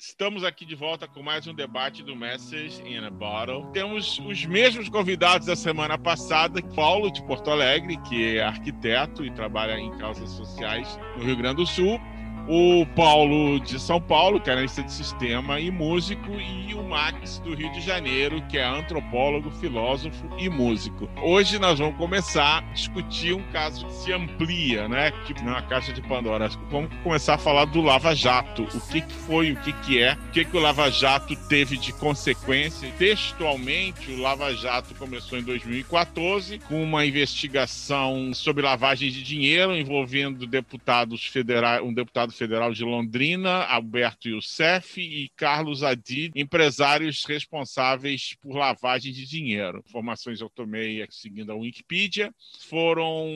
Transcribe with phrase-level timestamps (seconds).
[0.00, 3.66] Estamos aqui de volta com mais um debate do Message in a Bottle.
[3.72, 9.30] Temos os mesmos convidados da semana passada, Paulo de Porto Alegre, que é arquiteto e
[9.32, 12.00] trabalha em causas sociais no Rio Grande do Sul,
[12.48, 17.38] o Paulo de São Paulo, que é analista de sistema e músico, e o Max
[17.40, 21.10] do Rio de Janeiro, que é antropólogo, filósofo e músico.
[21.22, 25.10] Hoje nós vamos começar a discutir um caso que se amplia, né?
[25.26, 26.48] Tipo na caixa de Pandora.
[26.70, 28.62] Vamos começar a falar do Lava Jato.
[28.62, 31.76] O que, que foi, o que, que é, o que, que o Lava Jato teve
[31.76, 32.90] de consequência.
[32.98, 40.46] Textualmente, o Lava Jato começou em 2014 com uma investigação sobre lavagem de dinheiro envolvendo
[40.46, 48.56] deputados federais, um deputado Federal de Londrina, Alberto Youssef e Carlos Adid, empresários responsáveis por
[48.56, 49.82] lavagem de dinheiro.
[49.88, 53.26] Informações eu tomei seguindo a Wikipedia, foram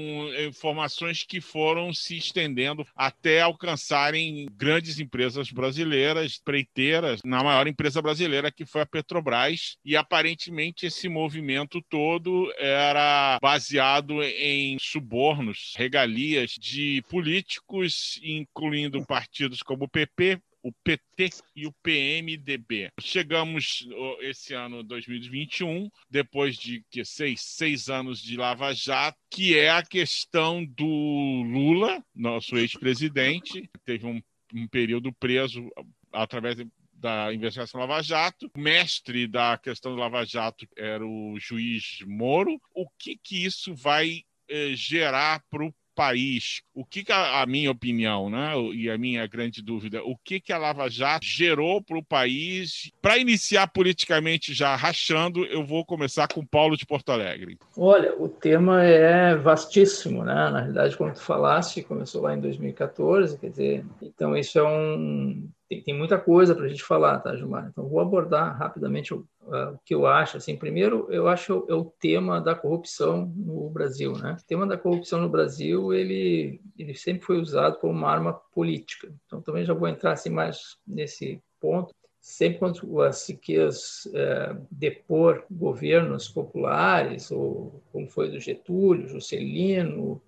[0.48, 8.52] informações que foram se estendendo até alcançarem grandes empresas brasileiras, preiteiras, na maior empresa brasileira
[8.52, 17.02] que foi a Petrobras, e aparentemente esse movimento todo era baseado em subornos, regalias de
[17.08, 22.90] políticos, incluindo incluindo partidos como o PP, o PT e o PMDB.
[23.00, 23.86] Chegamos
[24.20, 29.82] esse ano 2021, depois de que seis, seis anos de Lava Jato, que é a
[29.82, 34.22] questão do Lula, nosso ex-presidente, teve um,
[34.54, 35.68] um período preso
[36.12, 36.56] através
[36.92, 38.48] da investigação Lava Jato.
[38.54, 42.60] O mestre da questão do Lava Jato era o juiz Moro.
[42.72, 47.46] O que, que isso vai eh, gerar para o país, o que, que a, a,
[47.46, 51.82] minha opinião, né, e a minha grande dúvida, o que, que a Lava Jato gerou
[51.82, 52.90] para o país?
[53.00, 57.58] Para iniciar politicamente já rachando, eu vou começar com Paulo de Porto Alegre.
[57.76, 60.34] Olha, o tema é vastíssimo, né?
[60.34, 65.48] Na realidade, como tu falaste, começou lá em 2014, quer dizer, então isso é um
[65.72, 67.68] tem, tem muita coisa para a gente falar, tá, Gilmar?
[67.70, 70.36] Então, vou abordar rapidamente o, uh, o que eu acho.
[70.36, 74.36] Assim, primeiro, eu acho é o tema da corrupção no Brasil, né?
[74.38, 79.12] O tema da corrupção no Brasil, ele, ele sempre foi usado como uma arma política.
[79.26, 85.44] Então, também já vou entrar assim mais nesse ponto sempre quando se quis é, depor
[85.50, 90.22] governos populares, ou como foi do Getúlio, Juscelino,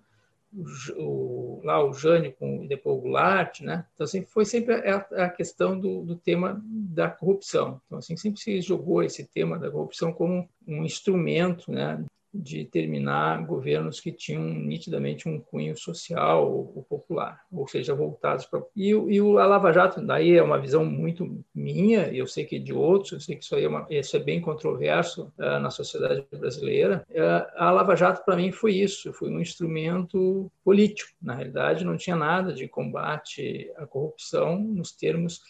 [0.95, 3.85] o, lá o Jânio com, e depois o Goulart, né?
[3.93, 7.81] Então, assim, foi sempre a, a questão do, do, tema da corrupção.
[7.85, 12.03] Então, assim, sempre se jogou esse tema da corrupção como um instrumento, né?
[12.35, 18.61] De terminar governos que tinham nitidamente um cunho social ou, popular, ou seja, voltados para.
[18.75, 22.59] E, e o a Lava Jato, daí é uma visão muito minha, eu sei que
[22.59, 25.69] de outros, eu sei que isso, aí é, uma, isso é bem controverso uh, na
[25.69, 27.05] sociedade brasileira.
[27.09, 31.11] Uh, a Lava Jato, para mim, foi isso, foi um instrumento político.
[31.21, 35.41] Na realidade, não tinha nada de combate à corrupção nos termos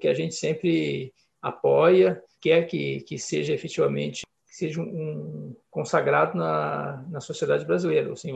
[0.00, 4.26] que a gente sempre apoia, quer que, que seja efetivamente
[4.56, 8.32] seja um, consagrado na, na sociedade brasileira, assim,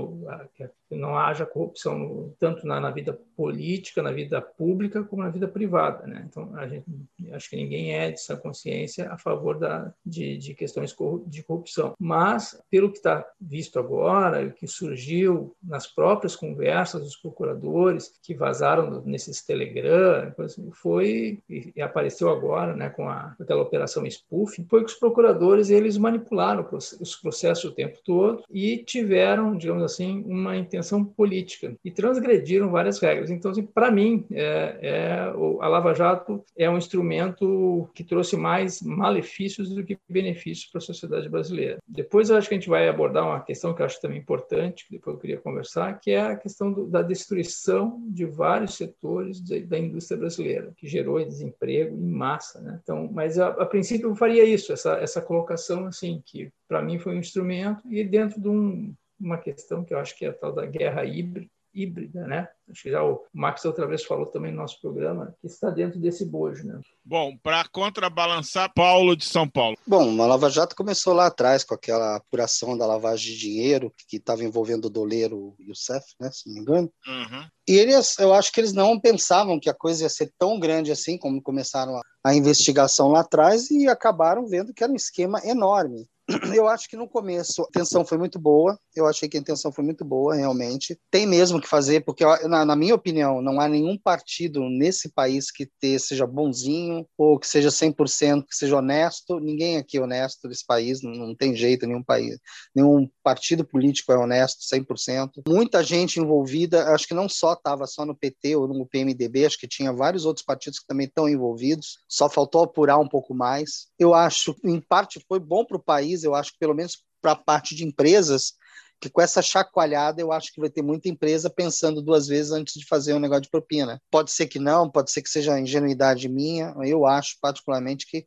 [0.87, 5.49] que não haja corrupção tanto na, na, vida política, na vida pública, como na vida
[5.49, 6.07] privada.
[6.07, 6.27] Né?
[6.29, 6.85] Então, a gente,
[7.33, 10.95] acho que ninguém é de sã consciência a favor da, de, de questões
[11.29, 11.95] de corrupção.
[11.99, 18.35] Mas, pelo que está visto agora, o que surgiu nas próprias conversas dos procuradores que
[18.35, 20.31] vazaram nesses Telegram,
[20.75, 25.97] foi e apareceu agora, né, com a, aquela operação spoofing, foi que os procuradores eles
[25.97, 32.71] manipularam os processo o tempo todo e tiveram, digamos assim, uma intenção política e transgrediram
[32.71, 33.31] várias regras.
[33.31, 35.21] Então, assim, para mim, é, é,
[35.61, 40.83] a Lava Jato é um instrumento que trouxe mais malefícios do que benefícios para a
[40.83, 41.79] sociedade brasileira.
[41.87, 44.87] Depois, eu acho que a gente vai abordar uma questão que eu acho também importante,
[44.87, 49.41] que depois eu queria conversar, que é a questão do, da destruição de vários setores
[49.41, 52.61] da, da, indústria brasileira, que gerou desemprego em massa.
[52.61, 52.81] Né?
[52.83, 57.01] Então, mas a, a princípio eu faria isso, essa, essa colocação assim que para mim
[57.01, 60.33] foi um instrumento, e dentro de um, uma questão que eu acho que é a
[60.33, 62.49] tal da guerra híbrida, híbrida, né?
[62.69, 65.99] Acho que já o Max outra vez falou também no nosso programa, que está dentro
[65.99, 66.81] desse bojo, né?
[67.05, 69.77] Bom, para contrabalançar, Paulo de São Paulo.
[69.87, 74.17] Bom, a Lava Jato começou lá atrás com aquela apuração da lavagem de dinheiro que
[74.17, 76.93] estava envolvendo o doleiro e o Cef, né, se não me engano.
[77.07, 77.47] Uhum.
[77.69, 80.93] E eles, eu acho que eles não pensavam que a coisa ia ser tão grande
[80.93, 85.41] assim, como começaram a, a investigação lá atrás e acabaram vendo que era um esquema
[85.45, 86.07] enorme
[86.57, 89.73] eu acho que no começo a intenção foi muito boa, eu achei que a intenção
[89.73, 90.99] foi muito boa, realmente.
[91.11, 95.51] Tem mesmo que fazer, porque, na, na minha opinião, não há nenhum partido nesse país
[95.51, 99.39] que te, seja bonzinho ou que seja 100%, que seja honesto.
[99.41, 102.39] Ninguém aqui é honesto nesse país, não, não tem jeito, nenhum país,
[102.75, 105.43] nenhum partido político é honesto 100%.
[105.47, 109.59] Muita gente envolvida, acho que não só estava só no PT ou no PMDB, acho
[109.59, 113.89] que tinha vários outros partidos que também estão envolvidos, só faltou apurar um pouco mais.
[113.99, 117.33] Eu acho, em parte, foi bom para o país, eu acho que pelo menos para
[117.33, 118.55] a parte de empresas,
[119.01, 122.75] que com essa chacoalhada eu acho que vai ter muita empresa pensando duas vezes antes
[122.75, 124.01] de fazer um negócio de propina.
[124.11, 128.27] Pode ser que não, pode ser que seja ingenuidade minha, eu acho particularmente que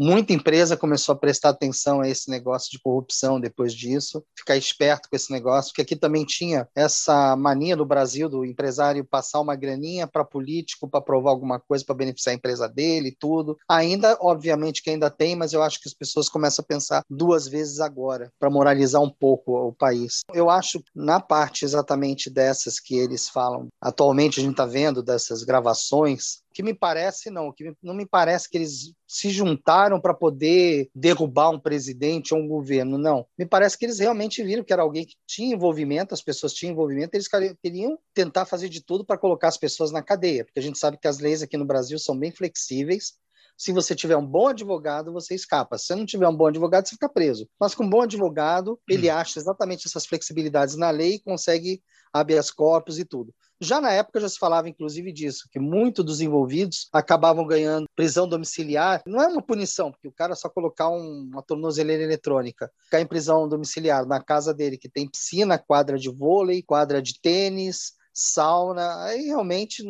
[0.00, 5.08] Muita empresa começou a prestar atenção a esse negócio de corrupção depois disso, ficar esperto
[5.10, 9.56] com esse negócio, porque aqui também tinha essa mania no Brasil do empresário passar uma
[9.56, 13.58] graninha para político para provar alguma coisa para beneficiar a empresa dele e tudo.
[13.68, 17.48] Ainda, obviamente, que ainda tem, mas eu acho que as pessoas começam a pensar duas
[17.48, 20.20] vezes agora para moralizar um pouco o país.
[20.32, 25.42] Eu acho na parte exatamente dessas que eles falam, atualmente a gente está vendo dessas
[25.42, 30.90] gravações que me parece não, que não me parece que eles se juntaram para poder
[30.92, 33.24] derrubar um presidente ou um governo, não.
[33.38, 36.72] Me parece que eles realmente viram que era alguém que tinha envolvimento, as pessoas tinham
[36.72, 37.28] envolvimento, eles
[37.62, 40.98] queriam tentar fazer de tudo para colocar as pessoas na cadeia, porque a gente sabe
[40.98, 43.12] que as leis aqui no Brasil são bem flexíveis.
[43.56, 45.78] Se você tiver um bom advogado, você escapa.
[45.78, 47.48] Se você não tiver um bom advogado, você fica preso.
[47.60, 49.14] Mas com um bom advogado, ele hum.
[49.14, 51.80] acha exatamente essas flexibilidades na lei e consegue
[52.12, 53.32] habeas corpus e tudo.
[53.60, 58.28] Já na época já se falava, inclusive, disso, que muitos dos envolvidos acabavam ganhando prisão
[58.28, 59.02] domiciliar.
[59.06, 63.06] Não é uma punição, porque o cara só colocar um, uma tornozeleira eletrônica, ficar em
[63.06, 69.04] prisão domiciliar na casa dele, que tem piscina, quadra de vôlei, quadra de tênis, sauna,
[69.04, 69.84] aí realmente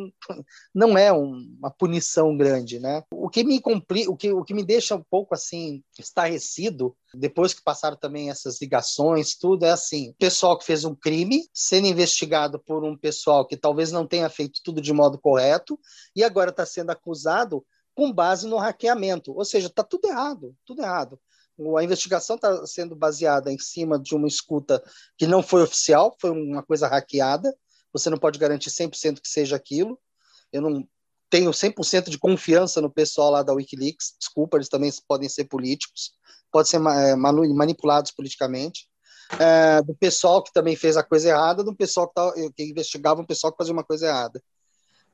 [0.75, 3.03] não é uma punição grande, né?
[3.13, 7.55] O que me complica, o que, o que me deixa um pouco assim estarrecido depois
[7.55, 12.59] que passaram também essas ligações, tudo é assim: pessoal que fez um crime sendo investigado
[12.59, 15.79] por um pessoal que talvez não tenha feito tudo de modo correto
[16.15, 17.65] e agora está sendo acusado
[17.95, 21.19] com base no hackeamento, ou seja, está tudo errado, tudo errado.
[21.77, 24.81] A investigação está sendo baseada em cima de uma escuta
[25.17, 27.53] que não foi oficial, foi uma coisa hackeada
[27.93, 29.99] você não pode garantir 100% que seja aquilo.
[30.53, 30.89] Eu não
[31.31, 36.13] tenho 100% de confiança no pessoal lá da Wikileaks, desculpa, eles também podem ser políticos,
[36.51, 38.89] podem ser é, manipulados politicamente.
[39.39, 43.21] É, do pessoal que também fez a coisa errada, do pessoal que, tá, que investigava
[43.21, 44.43] um pessoal que fazia uma coisa errada.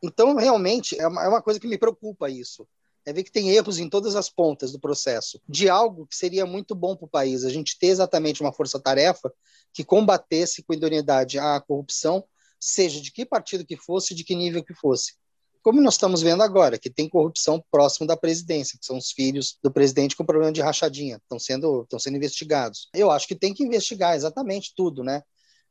[0.00, 2.64] Então, realmente, é uma, é uma coisa que me preocupa isso
[3.06, 6.46] é ver que tem erros em todas as pontas do processo, de algo que seria
[6.46, 9.32] muito bom para o país, a gente ter exatamente uma força-tarefa
[9.72, 12.24] que combatesse com idoneidade a corrupção
[12.64, 15.14] seja de que partido que fosse, de que nível que fosse.
[15.62, 19.58] Como nós estamos vendo agora, que tem corrupção próximo da presidência, que são os filhos
[19.62, 22.88] do presidente com problema de rachadinha, estão sendo, estão sendo investigados.
[22.94, 25.22] Eu acho que tem que investigar exatamente tudo, né?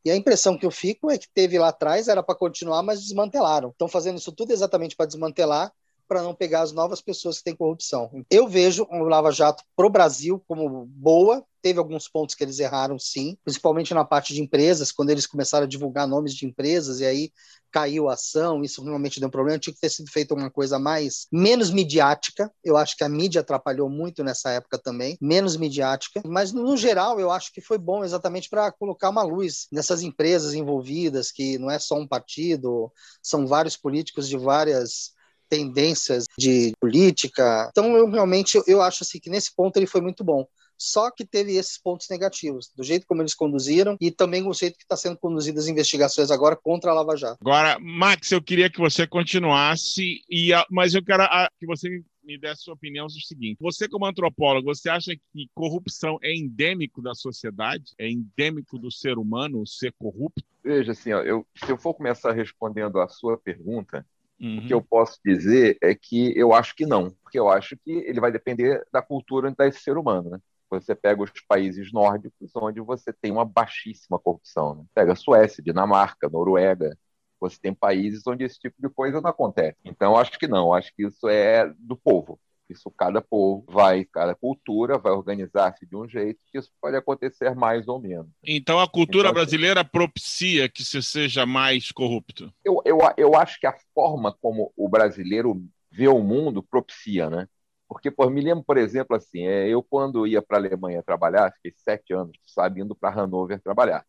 [0.05, 3.01] E a impressão que eu fico é que teve lá atrás era para continuar, mas
[3.01, 3.69] desmantelaram.
[3.69, 5.71] Estão fazendo isso tudo exatamente para desmantelar
[6.07, 8.09] para não pegar as novas pessoas que têm corrupção.
[8.29, 11.43] Eu vejo o Lava Jato para o Brasil como boa.
[11.61, 15.63] Teve alguns pontos que eles erraram, sim, principalmente na parte de empresas, quando eles começaram
[15.63, 17.31] a divulgar nomes de empresas e aí
[17.71, 19.57] caiu a ação, isso realmente deu um problema.
[19.57, 22.51] Tinha que ter sido feita uma coisa mais, menos midiática.
[22.63, 26.21] Eu acho que a mídia atrapalhou muito nessa época também, menos midiática.
[26.25, 30.53] Mas, no geral, eu acho que foi bom exatamente para colocar uma luz nessas empresas
[30.53, 32.91] envolvidas, que não é só um partido,
[33.21, 35.13] são vários políticos de várias
[35.53, 37.69] tendências de política.
[37.69, 40.47] Então, eu realmente eu acho assim que nesse ponto ele foi muito bom.
[40.75, 44.77] Só que teve esses pontos negativos, do jeito como eles conduziram e também o jeito
[44.77, 47.37] que está sendo conduzidas as investigações agora contra a Lava Jato.
[47.39, 51.23] Agora, Max, eu queria que você continuasse, e, mas eu quero
[51.59, 55.49] que você me desse sua opinião sobre o seguinte: você, como antropólogo, você acha que
[55.53, 57.93] corrupção é endêmico da sociedade?
[57.97, 60.43] É endêmico do ser humano ser corrupto?
[60.63, 64.05] Veja, assim, ó, eu, se eu for começar respondendo a sua pergunta,
[64.43, 64.57] Uhum.
[64.57, 67.91] O que eu posso dizer é que eu acho que não, porque eu acho que
[67.91, 70.31] ele vai depender da cultura desse ser humano.
[70.31, 70.39] Né?
[70.69, 74.75] Você pega os países nórdicos, onde você tem uma baixíssima corrupção.
[74.75, 74.83] Né?
[74.93, 76.97] Pega Suécia, Dinamarca, Noruega.
[77.39, 79.77] Você tem países onde esse tipo de coisa não acontece.
[79.85, 80.67] Então, eu acho que não.
[80.67, 82.37] Eu acho que isso é do povo.
[82.73, 87.55] Isso cada povo vai, cada cultura vai organizar-se de um jeito que isso pode acontecer
[87.55, 88.27] mais ou menos.
[88.43, 92.51] Então a cultura então, brasileira propicia que se seja mais corrupto?
[92.65, 97.47] Eu, eu, eu acho que a forma como o brasileiro vê o mundo propicia, né?
[97.87, 101.53] Porque, por me lembro, por exemplo, assim, é, eu quando ia para a Alemanha trabalhar,
[101.53, 104.03] fiquei sete anos, sabe, indo para Hannover trabalhar.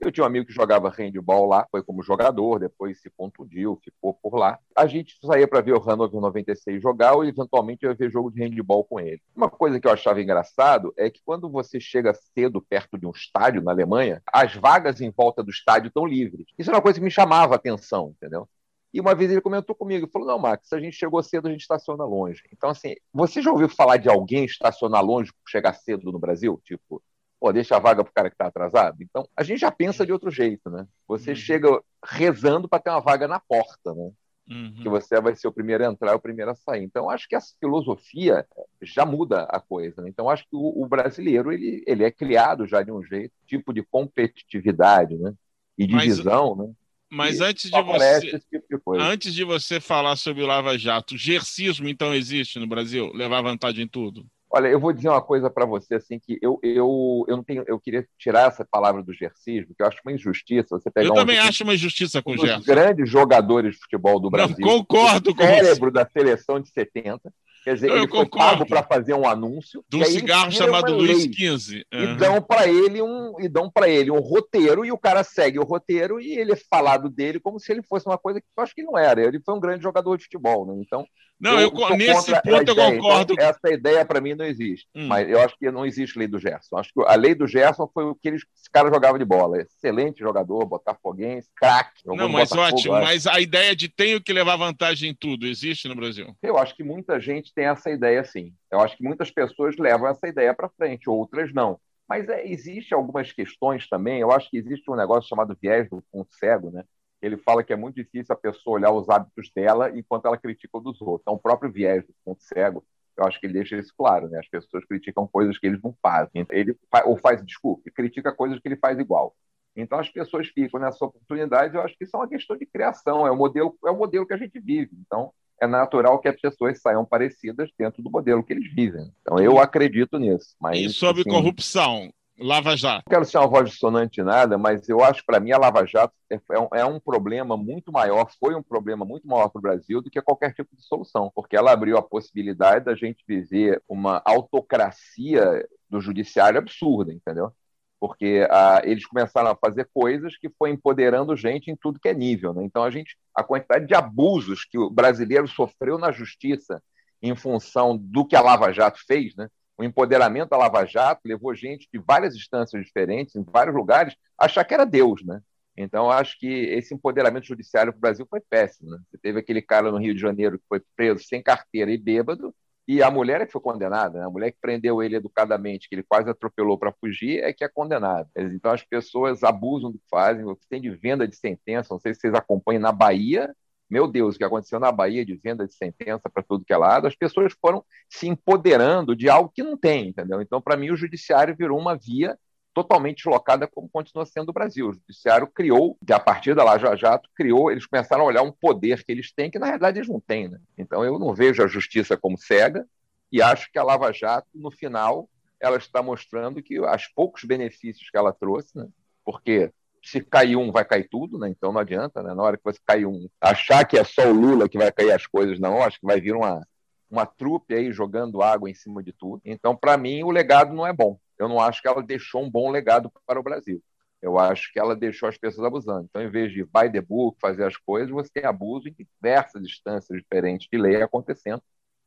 [0.00, 4.14] Eu tinha um amigo que jogava handball lá, foi como jogador, depois se contundiu, ficou
[4.14, 4.58] por lá.
[4.76, 8.40] A gente saía para ver o Hannover 96 jogar ou eventualmente ia ver jogo de
[8.40, 9.20] handball com ele.
[9.34, 13.10] Uma coisa que eu achava engraçado é que quando você chega cedo perto de um
[13.10, 16.46] estádio na Alemanha, as vagas em volta do estádio estão livres.
[16.56, 18.48] Isso é uma coisa que me chamava a atenção, entendeu?
[18.92, 21.60] E uma vez ele comentou comigo, falou: Não, Max, a gente chegou cedo, a gente
[21.60, 22.42] estaciona longe.
[22.52, 26.60] Então, assim, você já ouviu falar de alguém estacionar longe por chegar cedo no Brasil?
[26.64, 27.02] Tipo,
[27.40, 29.02] pô, deixa a vaga para o cara que está atrasado?
[29.02, 30.86] Então, a gente já pensa de outro jeito, né?
[31.06, 31.36] Você uhum.
[31.36, 34.10] chega rezando para ter uma vaga na porta, né?
[34.50, 34.74] Uhum.
[34.82, 36.82] Que você vai ser o primeiro a entrar, o primeiro a sair.
[36.82, 38.46] Então, acho que essa filosofia
[38.80, 40.00] já muda a coisa.
[40.00, 40.08] Né?
[40.08, 43.74] Então, acho que o, o, brasileiro ele, ele é criado já de um jeito, tipo
[43.74, 45.34] de competitividade, né?
[45.76, 46.66] E divisão, Mas...
[46.66, 46.74] né?
[47.10, 51.88] Mas antes de você tipo de antes de você falar sobre o Lava Jato, gercismo
[51.88, 53.10] então existe no Brasil?
[53.14, 54.26] Levar vantagem em tudo?
[54.50, 57.64] Olha, eu vou dizer uma coisa para você assim que eu, eu, eu não tenho,
[57.66, 60.78] eu queria tirar essa palavra do gercismo, que eu acho uma injustiça.
[60.78, 62.64] Você pegar eu um, também acho uma injustiça com um o Gerson.
[62.64, 64.56] grandes jogadores de futebol do Brasil.
[64.58, 67.30] Não, concordo com o cérebro da seleção de 70
[67.68, 68.30] Quer dizer, eu ele concordo.
[68.30, 69.84] foi pago para fazer um anúncio.
[69.90, 71.84] De um cigarro chamado Luiz XV.
[71.92, 72.02] Uhum.
[72.02, 75.64] E dão para ele um e dão ele um roteiro e o cara segue o
[75.64, 78.74] roteiro e ele é falado dele como se ele fosse uma coisa que eu acho
[78.74, 79.22] que não era.
[79.22, 80.80] Ele foi um grande jogador de futebol, né?
[80.80, 81.04] Então
[81.40, 83.32] não, eu, eu nesse ponto eu concordo.
[83.32, 84.88] Então, essa ideia para mim não existe.
[84.94, 85.06] Hum.
[85.06, 86.76] Mas eu acho que não existe lei do Gerson.
[86.76, 89.60] Acho que a lei do Gerson foi o que eles, esse cara jogava de bola.
[89.60, 92.02] Excelente jogador, botafoguense, craque.
[92.04, 92.94] Não, mas ótimo.
[92.94, 96.36] Mas a ideia de tenho que levar vantagem em tudo existe no Brasil?
[96.42, 98.54] Eu acho que muita gente tem essa ideia sim.
[98.70, 101.80] Eu acho que muitas pessoas levam essa ideia para frente, outras não.
[102.08, 104.20] Mas é, existe algumas questões também.
[104.20, 106.84] Eu acho que existe um negócio chamado viés do ponto cego, né?
[107.20, 110.78] ele fala que é muito difícil a pessoa olhar os hábitos dela enquanto ela critica
[110.78, 111.22] o dos outros.
[111.22, 112.84] Então, o próprio viés do ponto cego,
[113.16, 114.38] eu acho que ele deixa isso claro, né?
[114.38, 116.46] As pessoas criticam coisas que eles não fazem.
[116.50, 119.34] Ele ou faz, desculpe, critica coisas que ele faz igual.
[119.74, 121.74] Então, as pessoas ficam nessa oportunidade.
[121.74, 124.24] Eu acho que isso é uma questão de criação, é o modelo, é o modelo
[124.24, 124.96] que a gente vive.
[125.04, 129.12] Então, é natural que as pessoas saiam parecidas dentro do modelo que eles vivem.
[129.22, 130.54] Então, eu acredito nisso.
[130.60, 133.04] Mas, e sobre assim, corrupção, Lava Jato.
[133.06, 135.84] Não quero ser uma voz dissonante nada, mas eu acho que para mim a Lava
[135.84, 139.58] Jato é, é um, é um, problema muito maior, foi um problema muito maior para
[139.58, 143.24] o Brasil do que qualquer tipo de solução, porque ela abriu a possibilidade da gente
[143.26, 147.52] viver uma autocracia do judiciário absurda, entendeu?
[148.00, 152.14] Porque ah, eles começaram a fazer coisas que foi empoderando gente em tudo que é
[152.14, 152.54] nível.
[152.54, 152.64] Né?
[152.64, 156.82] Então a gente, a quantidade de abusos que o brasileiro sofreu na justiça
[157.20, 159.48] em função do que a Lava Jato fez, né?
[159.78, 164.46] o empoderamento da Lava Jato levou gente de várias instâncias diferentes, em vários lugares, a
[164.46, 165.40] achar que era Deus, né?
[165.76, 168.90] Então, acho que esse empoderamento judiciário para o Brasil foi péssimo.
[168.90, 168.98] Né?
[169.08, 172.52] Você teve aquele cara no Rio de Janeiro que foi preso sem carteira e bêbado,
[172.88, 174.24] e a mulher é que foi condenada, né?
[174.24, 177.68] a mulher que prendeu ele educadamente, que ele quase atropelou para fugir, é que é
[177.68, 178.26] condenada.
[178.34, 182.00] Então, as pessoas abusam do que fazem, o que tem de venda de sentença, não
[182.00, 183.54] sei se vocês acompanham, na Bahia,
[183.90, 186.78] meu Deus, o que aconteceu na Bahia de venda de sentença para tudo que é
[186.78, 190.40] lado, as pessoas foram se empoderando de algo que não tem, entendeu?
[190.40, 192.38] Então, para mim, o judiciário virou uma via
[192.78, 194.88] totalmente deslocada como continua sendo o Brasil.
[194.88, 199.02] O judiciário criou, a partir da Lava Jato, criou, eles começaram a olhar um poder
[199.02, 200.48] que eles têm que, na realidade, eles não têm.
[200.48, 200.60] Né?
[200.76, 202.86] Então, eu não vejo a justiça como cega
[203.32, 205.28] e acho que a Lava Jato, no final,
[205.60, 208.86] ela está mostrando que os poucos benefícios que ela trouxe, né?
[209.24, 211.48] porque se cair um, vai cair tudo, né?
[211.48, 212.32] Então não adianta, né?
[212.32, 215.10] Na hora que você cair um, achar que é só o Lula que vai cair
[215.10, 215.82] as coisas, não.
[215.82, 216.64] Acho que vai vir uma,
[217.10, 219.42] uma trupe aí jogando água em cima de tudo.
[219.44, 221.18] Então, para mim, o legado não é bom.
[221.38, 223.82] Eu não acho que ela deixou um bom legado para o Brasil.
[224.20, 226.06] Eu acho que ela deixou as pessoas abusando.
[226.10, 229.62] Então, em vez de by the book, fazer as coisas, você tem abuso em diversas
[229.62, 231.62] instâncias diferentes de lei acontecendo.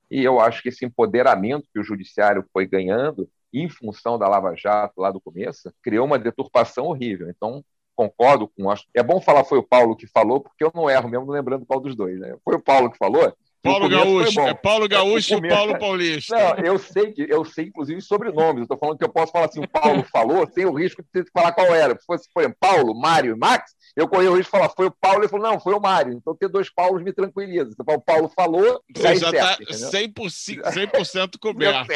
[0.09, 4.55] E eu acho que esse empoderamento que o judiciário foi ganhando, em função da Lava
[4.55, 7.29] Jato lá do começo, criou uma deturpação horrível.
[7.29, 7.63] Então,
[7.95, 8.71] concordo com.
[8.93, 11.79] É bom falar foi o Paulo que falou, porque eu não erro mesmo lembrando qual
[11.79, 12.19] dos dois.
[12.19, 12.35] Né?
[12.43, 13.33] Foi o Paulo que falou.
[13.63, 16.35] Paulo Gaúcho, é Paulo Gaúcho e Paulo Paulista.
[16.35, 18.57] Não, eu sei que eu sei, inclusive, sobrenomes.
[18.57, 21.09] Eu estou falando que eu posso falar assim, o Paulo falou, sem o risco de
[21.09, 21.97] ter que falar qual era.
[21.97, 24.91] Se fosse foi Paulo, Mário e Max, eu corri o risco de falar, foi o
[24.91, 26.13] Paulo, ele falou, não, foi o Mário.
[26.13, 27.69] Então ter dois Paulos me tranquiliza.
[27.71, 31.93] Então, o Paulo falou, Você já está 100%, 100 coberto.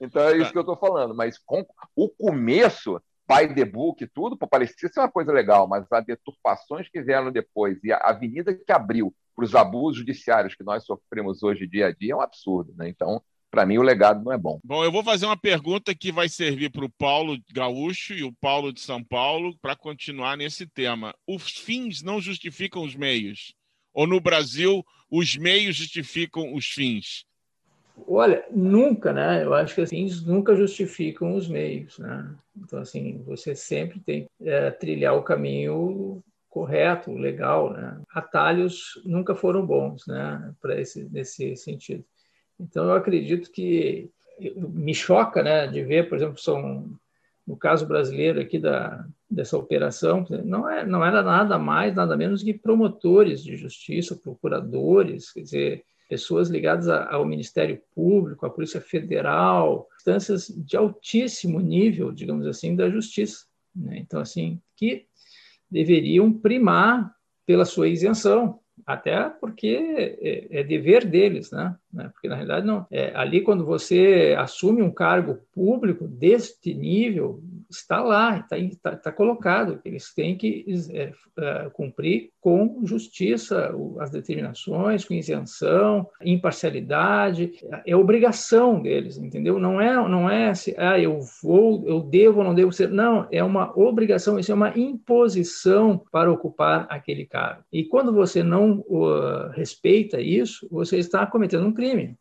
[0.00, 0.52] Então é isso tá.
[0.52, 1.14] que eu estou falando.
[1.14, 5.90] Mas com o começo by the book tudo, pô, parecia ser uma coisa legal, mas
[5.90, 10.62] as deturpações que vieram depois e a avenida que abriu para os abusos judiciários que
[10.62, 12.88] nós sofremos hoje dia a dia é um absurdo, né?
[12.88, 14.58] Então, para mim, o legado não é bom.
[14.64, 18.32] Bom, eu vou fazer uma pergunta que vai servir para o Paulo Gaúcho e o
[18.32, 21.14] Paulo de São Paulo para continuar nesse tema.
[21.24, 23.54] Os fins não justificam os meios?
[23.92, 27.24] Ou no Brasil, os meios justificam os fins?
[28.06, 29.44] Olha, nunca, né?
[29.44, 32.34] Eu acho que assim, nunca justificam os meios, né?
[32.56, 38.00] Então, assim, você sempre tem é, trilhar o caminho correto, legal, né?
[38.10, 40.54] Atalhos nunca foram bons, né?
[40.60, 42.04] Para esse nesse sentido.
[42.58, 44.10] Então, eu acredito que
[44.56, 46.88] me choca, né, de ver, por exemplo, são
[47.46, 52.42] no caso brasileiro aqui da dessa operação, não é não era nada mais, nada menos
[52.42, 59.88] que promotores de justiça, procuradores, quer dizer, pessoas ligadas ao Ministério Público, à Polícia Federal,
[59.96, 63.46] instâncias de altíssimo nível, digamos assim, da justiça.
[63.74, 63.98] Né?
[63.98, 65.06] Então, assim, que
[65.68, 67.12] deveriam primar
[67.44, 69.76] pela sua isenção, até porque
[70.20, 71.74] é, é dever deles, né?
[71.92, 72.08] né?
[72.12, 72.86] Porque na realidade não.
[72.92, 77.42] É, ali quando você assume um cargo público deste nível,
[77.76, 79.80] está lá, está, está, está colocado.
[79.84, 87.52] Eles têm que é, é, cumprir com justiça as determinações, com isenção, imparcialidade.
[87.86, 89.58] É obrigação deles, entendeu?
[89.58, 92.90] Não é, não é se ah, eu vou, eu devo ou não devo ser.
[92.90, 97.62] Não, é uma obrigação, isso é uma imposição para ocupar aquele cargo.
[97.72, 102.16] E quando você não uh, respeita isso, você está cometendo um crime.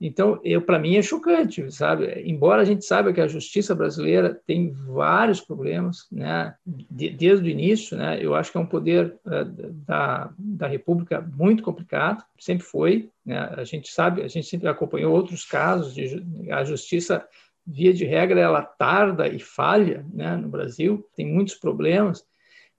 [0.00, 2.22] Então, eu para mim é chocante, sabe?
[2.26, 6.54] Embora a gente saiba que a justiça brasileira tem vários problemas, né?
[6.66, 8.18] De, desde o início, né?
[8.20, 9.44] Eu acho que é um poder uh,
[9.86, 13.10] da, da República muito complicado, sempre foi.
[13.24, 13.38] Né?
[13.56, 17.26] A gente sabe, a gente sempre acompanhou outros casos de a justiça
[17.66, 20.36] via de regra ela tarda e falha, né?
[20.36, 22.22] No Brasil tem muitos problemas.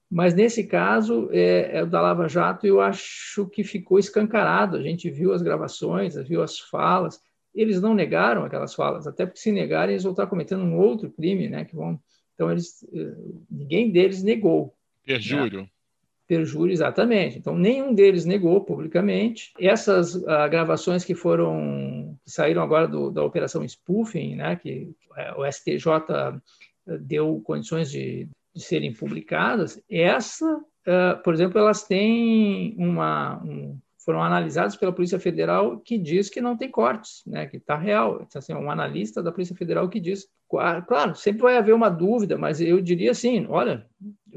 [0.09, 4.77] Mas nesse caso é, é, da Lava Jato, eu acho que ficou escancarado.
[4.77, 7.19] A gente viu as gravações, viu as falas.
[7.53, 11.09] Eles não negaram aquelas falas, até porque se negarem eles vão estar cometendo um outro
[11.09, 11.65] crime, né?
[11.65, 11.99] Que vão.
[12.35, 13.15] Então eles, eh,
[13.49, 14.73] ninguém deles negou.
[15.03, 15.61] Perjúrio.
[15.61, 15.67] Né?
[16.27, 17.37] Perjúrio, exatamente.
[17.37, 19.51] Então nenhum deles negou publicamente.
[19.59, 24.55] Essas uh, gravações que foram que saíram agora do, da operação spoofing, né?
[24.55, 24.93] Que
[25.35, 26.39] uh, o STJ
[27.01, 34.23] deu condições de de serem publicadas, essa, uh, por exemplo, elas têm uma, um, foram
[34.23, 38.23] analisadas pela Polícia Federal que diz que não tem cortes, né, que está real.
[38.27, 42.35] Então, assim, um analista da Polícia Federal que diz, claro, sempre vai haver uma dúvida,
[42.35, 43.85] mas eu diria assim, olha,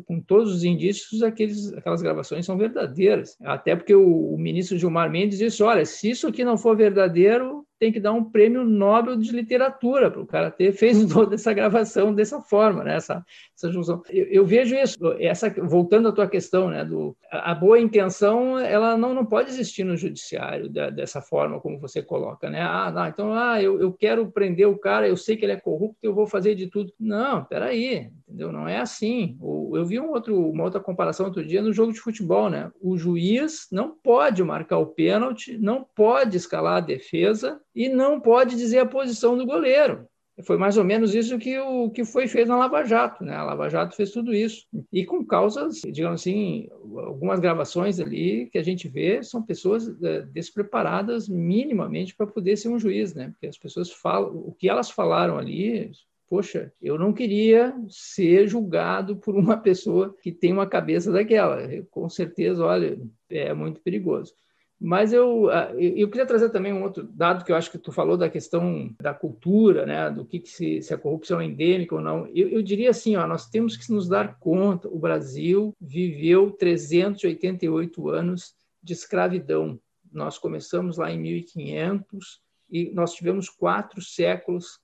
[0.07, 3.37] com todos os indícios, aqueles, aquelas gravações são verdadeiras.
[3.41, 7.65] Até porque o, o ministro Gilmar Mendes disse, olha, se isso aqui não for verdadeiro,
[7.81, 11.53] tem que dar um prêmio Nobel de literatura para o cara ter feito toda essa
[11.55, 12.95] gravação dessa forma, né?
[12.97, 13.25] essa,
[13.57, 14.03] essa junção.
[14.11, 16.85] Eu, eu, vejo isso, essa, voltando à tua questão, né?
[16.85, 21.59] Do, a, a boa intenção ela não, não pode existir no judiciário da, dessa forma
[21.59, 22.51] como você coloca.
[22.51, 22.61] Né?
[22.61, 25.61] Ah, não, então ah, eu, eu quero prender o cara, eu sei que ele é
[25.61, 26.93] corrupto, eu vou fazer de tudo.
[27.01, 28.53] Não, peraí, entendeu?
[28.53, 29.39] Não é assim.
[29.41, 32.51] Eu vi um outro, uma outra comparação outro dia no jogo de futebol.
[32.51, 32.71] Né?
[32.79, 38.57] O juiz não pode marcar o pênalti, não pode escalar a defesa, e não pode
[38.57, 40.07] dizer a posição do goleiro.
[40.43, 43.25] Foi mais ou menos isso que, o, que foi feito na Lava Jato.
[43.25, 43.35] Né?
[43.35, 44.67] A Lava Jato fez tudo isso.
[44.93, 50.23] E com causas, digamos assim, algumas gravações ali que a gente vê são pessoas é,
[50.23, 53.31] despreparadas minimamente para poder ser um juiz, né?
[53.31, 55.91] Porque as pessoas falam, o que elas falaram ali,
[56.29, 61.59] poxa, eu não queria ser julgado por uma pessoa que tem uma cabeça daquela.
[61.91, 64.33] Com certeza, olha, é muito perigoso.
[64.83, 67.93] Mas eu, ah, eu queria trazer também um outro dado que eu acho que tu
[67.93, 71.95] falou da questão da cultura, né, do que, que se, se, a corrupção é endêmica
[71.95, 72.27] ou não.
[72.29, 78.09] Eu, eu, diria assim, ó, nós temos que nos dar conta, o Brasil viveu 388
[78.09, 79.79] anos de escravidão.
[80.11, 82.41] Nós começamos lá em 1500
[82.71, 84.81] e nós tivemos quatro séculos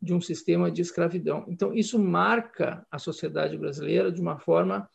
[0.00, 1.44] de um sistema de escravidão.
[1.48, 4.88] Então, isso marca a sociedade brasileira de uma forma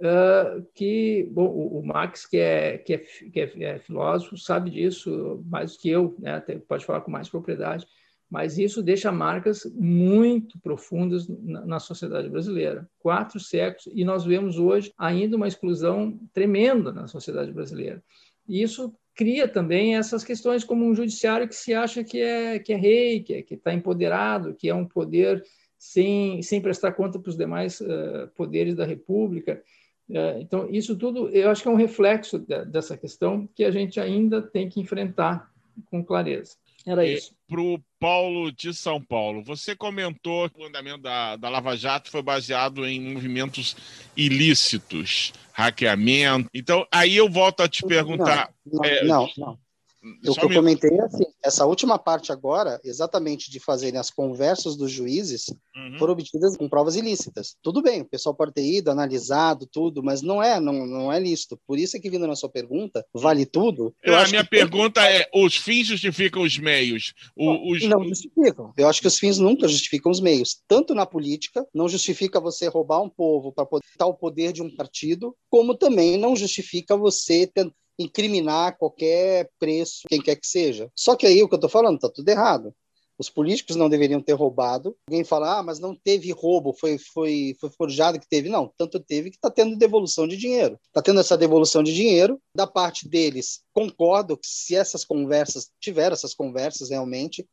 [0.00, 5.42] uh, que bom, o, Max, que é, que, é, que é, é, filósofo, sabe disso
[5.46, 6.40] mais do que eu, né?
[6.66, 7.86] pode falar com mais propriedade,
[8.30, 12.88] mas isso deixa marcas muito profundas na, na, sociedade brasileira.
[12.98, 18.02] Quatro séculos, e nós vemos hoje ainda uma exclusão tremenda na sociedade brasileira.
[18.46, 22.72] E isso cria também essas questões como um judiciário que se acha que é, que
[22.72, 25.42] é rei, que é, está empoderado, que é um poder
[25.78, 29.62] sem, sem prestar conta para os demais uh, poderes da República.
[30.10, 34.00] É, então, isso tudo eu acho que é um reflexo dessa questão que a gente
[34.00, 35.50] ainda tem que enfrentar
[35.90, 36.56] com clareza.
[36.86, 37.34] Era isso.
[37.46, 42.10] Para o Paulo de São Paulo, você comentou que o andamento da, da Lava Jato
[42.10, 43.76] foi baseado em movimentos
[44.16, 46.48] ilícitos, hackeamento.
[46.54, 48.50] Então, aí eu volto a te perguntar.
[48.64, 49.58] Não, não, é, não, não.
[50.02, 54.76] O que eu comentei é assim, essa última parte agora, exatamente de fazerem as conversas
[54.76, 55.98] dos juízes, uhum.
[55.98, 57.56] foram obtidas com provas ilícitas.
[57.62, 61.18] Tudo bem, o pessoal pode ter ido, analisado tudo, mas não é, não, não é
[61.18, 61.58] lícito.
[61.66, 63.92] Por isso é que vindo na sua pergunta, vale tudo?
[64.02, 67.12] Eu a minha pergunta é, os fins justificam os meios?
[67.36, 67.82] O, os...
[67.84, 68.72] Não justificam.
[68.76, 70.62] Eu acho que os fins nunca justificam os meios.
[70.68, 74.74] Tanto na política, não justifica você roubar um povo para poder o poder de um
[74.74, 80.90] partido, como também não justifica você tentar incriminar qualquer preço, quem quer que seja.
[80.94, 82.74] Só que aí o que eu estou falando está tudo errado.
[83.18, 84.96] Os políticos não deveriam ter roubado.
[85.08, 88.48] Alguém fala, ah, mas não teve roubo, foi, foi, foi forjado que teve.
[88.48, 90.78] Não, tanto teve que está tendo devolução de dinheiro.
[90.86, 92.40] Está tendo essa devolução de dinheiro.
[92.54, 97.44] Da parte deles, concordo que se essas conversas, tiveram essas conversas realmente,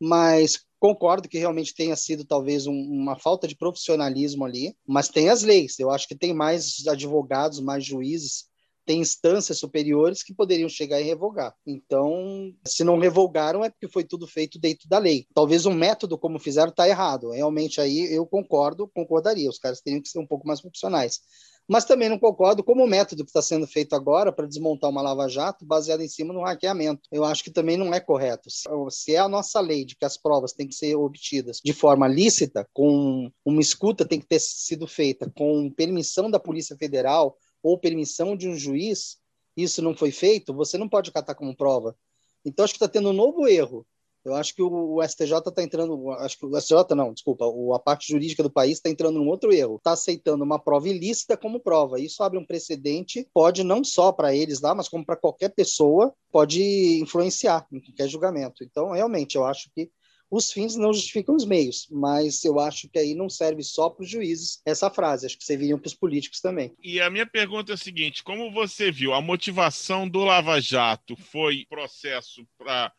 [0.00, 5.28] mas concordo que realmente tenha sido talvez um, uma falta de profissionalismo ali, mas tem
[5.28, 5.78] as leis.
[5.78, 8.50] Eu acho que tem mais advogados, mais juízes
[8.84, 11.54] tem instâncias superiores que poderiam chegar e revogar.
[11.66, 15.26] Então, se não revogaram, é porque foi tudo feito dentro da lei.
[15.34, 17.30] Talvez o método como fizeram está errado.
[17.30, 19.48] Realmente aí eu concordo, concordaria.
[19.48, 21.20] Os caras teriam que ser um pouco mais profissionais.
[21.68, 25.00] Mas também não concordo como o método que está sendo feito agora para desmontar uma
[25.00, 27.08] lava-jato baseado em cima no hackeamento.
[27.10, 28.48] Eu acho que também não é correto.
[28.90, 32.08] Se é a nossa lei de que as provas têm que ser obtidas de forma
[32.08, 37.78] lícita, com uma escuta tem que ter sido feita com permissão da Polícia Federal ou
[37.78, 39.18] permissão de um juiz,
[39.56, 41.96] isso não foi feito, você não pode catar como prova.
[42.44, 43.86] Então, acho que está tendo um novo erro.
[44.24, 47.44] Eu acho que o, STJ está entrando, acho que o STJ não, desculpa,
[47.74, 49.76] a parte jurídica do país está entrando num outro erro.
[49.76, 51.98] Está aceitando uma prova ilícita como prova.
[51.98, 56.14] Isso abre um precedente, pode não só para eles lá, mas como para qualquer pessoa,
[56.30, 58.62] pode influenciar em qualquer julgamento.
[58.62, 59.90] Então, realmente, eu acho que
[60.32, 64.02] os fins não justificam os meios, mas eu acho que aí não serve só para
[64.02, 66.72] os juízes essa frase, acho que serviriam para os políticos também.
[66.82, 71.14] E a minha pergunta é a seguinte: como você viu, a motivação do Lava Jato
[71.16, 72.90] foi processo para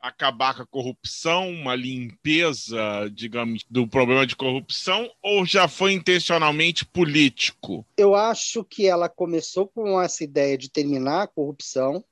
[0.00, 6.86] acabar com a corrupção, uma limpeza, digamos, do problema de corrupção, ou já foi intencionalmente
[6.86, 7.84] político?
[7.96, 12.02] Eu acho que ela começou com essa ideia de terminar a corrupção,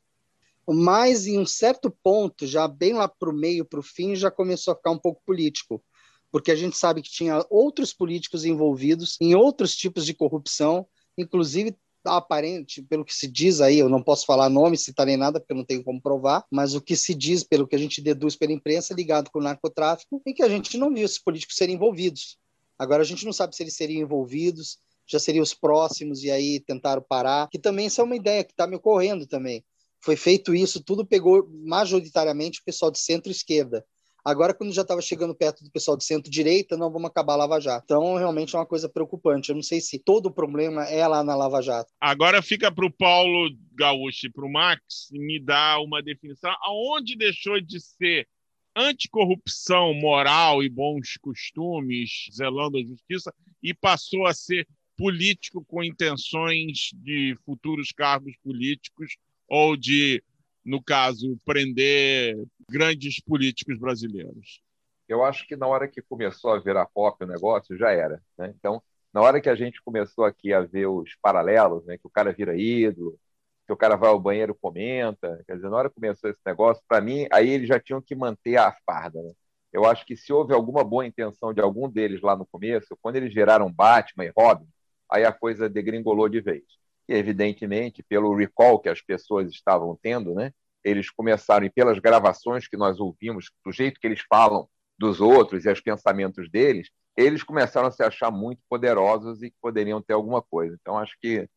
[0.74, 4.31] mas em um certo ponto, já bem lá para o meio, para o fim, já
[4.31, 5.83] começou a ficar um pouco político,
[6.31, 11.76] porque a gente sabe que tinha outros políticos envolvidos em outros tipos de corrupção, inclusive
[12.05, 15.52] aparente, pelo que se diz aí, eu não posso falar nome, citar nem nada, porque
[15.52, 18.37] eu não tenho como provar, mas o que se diz, pelo que a gente deduz
[18.37, 21.74] pela imprensa, ligado com o narcotráfico, e que a gente não viu esses políticos serem
[21.74, 22.38] envolvidos.
[22.79, 26.61] Agora, a gente não sabe se eles seriam envolvidos, já seriam os próximos, e aí
[26.61, 29.64] tentaram parar, que também isso é uma ideia que está me ocorrendo também
[30.07, 33.85] foi feito isso, tudo pegou majoritariamente o pessoal de centro-esquerda.
[34.25, 37.61] Agora, quando já estava chegando perto do pessoal de centro-direita, não vamos acabar a Lava
[37.61, 37.83] Jato.
[37.85, 39.49] Então, realmente é uma coisa preocupante.
[39.49, 41.92] Eu não sei se todo o problema é lá na Lava Jato.
[42.01, 46.55] Agora fica para o Paulo Gaúcho e para o Max me dar uma definição.
[46.62, 48.29] Aonde deixou de ser
[48.77, 56.90] anticorrupção moral e bons costumes, zelando a justiça, e passou a ser político com intenções
[56.95, 59.16] de futuros cargos políticos
[59.48, 60.22] ou de,
[60.64, 62.37] no caso, prender
[62.68, 64.61] grandes políticos brasileiros?
[65.09, 68.20] Eu acho que na hora que começou a virar pop o negócio, já era.
[68.37, 68.52] Né?
[68.59, 68.82] Então,
[69.12, 72.32] na hora que a gente começou aqui a ver os paralelos, né, que o cara
[72.32, 73.18] vira ídolo,
[73.66, 76.82] que o cara vai ao banheiro comenta, quer dizer, na hora que começou esse negócio,
[76.88, 79.22] para mim, aí eles já tinham que manter a farda.
[79.22, 79.32] Né?
[79.72, 83.16] Eu acho que se houve alguma boa intenção de algum deles lá no começo, quando
[83.16, 84.66] eles geraram Batman e Robin,
[85.11, 86.64] aí a coisa degringolou de vez
[87.09, 90.53] e, evidentemente, pelo recall que as pessoas estavam tendo, né,
[90.85, 95.64] eles começaram, e pelas gravações que nós ouvimos, do jeito que eles falam dos outros
[95.64, 100.12] e os pensamentos deles, eles começaram a se achar muito poderosos e que poderiam ter
[100.12, 100.77] alguma coisa.
[100.81, 101.49] Então, acho que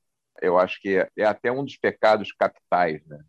[0.42, 3.20] eu acho que é, até um dos pecados capitais, né?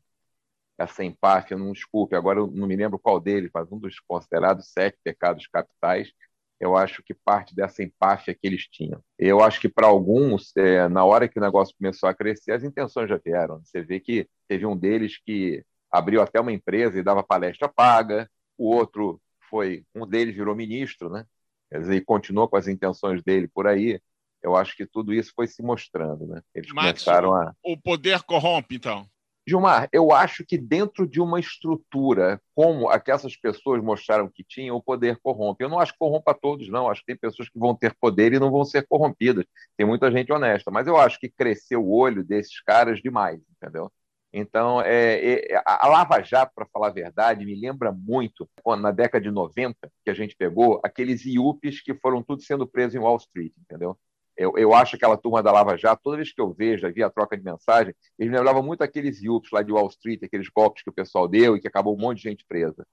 [0.78, 4.68] Essa empáfia, não desculpe, agora eu não me lembro qual deles, mas um dos considerados
[4.72, 6.10] sete pecados capitais
[6.60, 9.02] eu acho que parte dessa empáfia que eles tinham.
[9.18, 12.62] Eu acho que para alguns, é, na hora que o negócio começou a crescer, as
[12.62, 13.60] intenções já vieram.
[13.64, 18.30] Você vê que teve um deles que abriu até uma empresa e dava palestra paga,
[18.58, 21.24] o outro foi, um deles virou ministro, né?
[21.70, 23.98] Quer dizer, e continuou com as intenções dele por aí.
[24.42, 26.42] Eu acho que tudo isso foi se mostrando, né?
[26.54, 27.54] Eles Max, começaram a.
[27.62, 29.08] O poder corrompe, então.
[29.46, 34.44] Gilmar, eu acho que dentro de uma estrutura como a que essas pessoas mostraram que
[34.44, 35.64] tinham, o poder corrompe.
[35.64, 36.88] Eu não acho que corrompa todos, não.
[36.88, 39.44] Acho que tem pessoas que vão ter poder e não vão ser corrompidas.
[39.76, 43.90] Tem muita gente honesta, mas eu acho que cresceu o olho desses caras demais, entendeu?
[44.32, 48.92] Então, é, é, a Lava Jato, para falar a verdade, me lembra muito, quando, na
[48.92, 52.98] década de 90, que a gente pegou aqueles IUPs que foram tudo sendo presos em
[52.98, 53.98] Wall Street, entendeu?
[54.40, 57.10] Eu, eu acho aquela turma da Lava Jato, toda vez que eu vejo, havia a
[57.10, 60.82] troca de mensagem, eles me lembravam muito aqueles IUPs lá de Wall Street, aqueles golpes
[60.82, 62.86] que o pessoal deu e que acabou um monte de gente presa.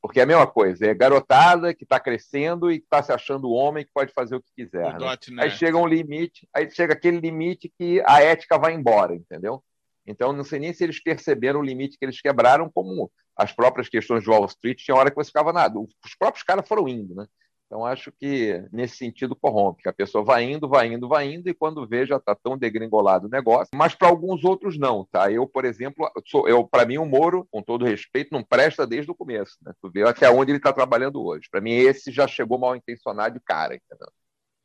[0.00, 3.84] Porque é a mesma coisa, é garotada que está crescendo e está se achando homem
[3.84, 4.84] que pode fazer o que quiser.
[4.92, 5.42] Né?
[5.42, 9.60] Aí chega um limite, aí chega aquele limite que a ética vai embora, entendeu?
[10.06, 13.88] Então, não sei nem se eles perceberam o limite que eles quebraram, como as próprias
[13.88, 15.80] questões de Wall Street, tinha hora que você ficava nada.
[15.80, 17.26] Os próprios caras foram indo, né?
[17.72, 21.48] Então, acho que nesse sentido corrompe, que a pessoa vai indo, vai indo, vai indo,
[21.48, 23.70] e quando vê já está tão degringolado o negócio.
[23.74, 25.32] Mas para alguns outros não, tá?
[25.32, 29.10] Eu, por exemplo, sou, eu para mim o Moro, com todo respeito, não presta desde
[29.10, 29.72] o começo, né?
[29.80, 31.48] Tu vê até onde ele está trabalhando hoje.
[31.50, 33.80] Para mim esse já chegou mal intencionado de cara?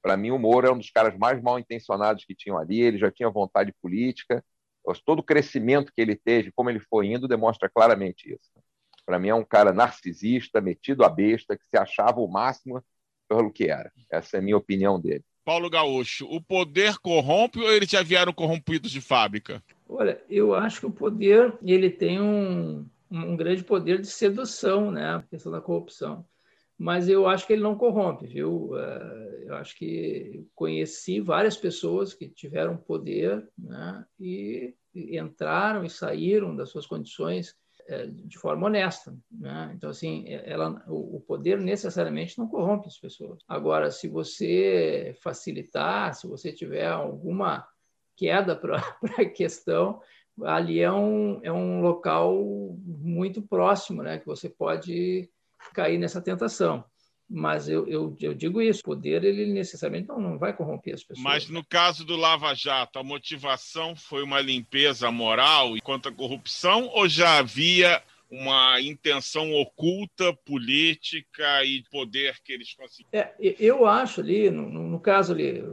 [0.01, 2.97] Para mim o Moro é um dos caras mais mal intencionados que tinham ali, ele
[2.97, 4.43] já tinha vontade política.
[5.05, 8.51] Todo o crescimento que ele teve, como ele foi indo, demonstra claramente isso.
[9.05, 12.83] Para mim é um cara narcisista, metido a besta, que se achava o máximo
[13.27, 13.91] pelo que era.
[14.09, 15.23] Essa é a minha opinião dele.
[15.43, 19.63] Paulo Gaúcho, o poder corrompe ou eles já vieram corrompidos de fábrica?
[19.87, 25.15] Olha, eu acho que o poder ele tem um, um grande poder de sedução, né?
[25.15, 26.25] A questão da corrupção.
[26.77, 28.77] Mas eu acho que ele não corrompe, viu?
[28.77, 34.05] É, eu acho que conheci várias pessoas que tiveram poder né?
[34.19, 37.55] e entraram e saíram das suas condições
[38.07, 39.15] de forma honesta.
[39.31, 39.71] Né?
[39.75, 43.43] Então, assim, é, ela, o poder necessariamente não corrompe as pessoas.
[43.47, 47.67] Agora, se você facilitar, se você tiver alguma
[48.15, 48.77] queda para
[49.17, 50.01] a questão,
[50.43, 52.35] ali é um, é um local
[52.85, 54.17] muito próximo, né?
[54.17, 55.29] que você pode
[55.73, 56.83] cair nessa tentação.
[57.29, 61.03] Mas eu, eu, eu, digo isso, o poder ele necessariamente não, não vai corromper as
[61.03, 61.23] pessoas.
[61.23, 66.87] Mas no caso do Lava Jato, a motivação foi uma limpeza moral quanto à corrupção
[66.93, 73.09] ou já havia uma intenção oculta, política e poder que eles conseguiram?
[73.13, 75.63] É, eu acho ali, no, no caso ali,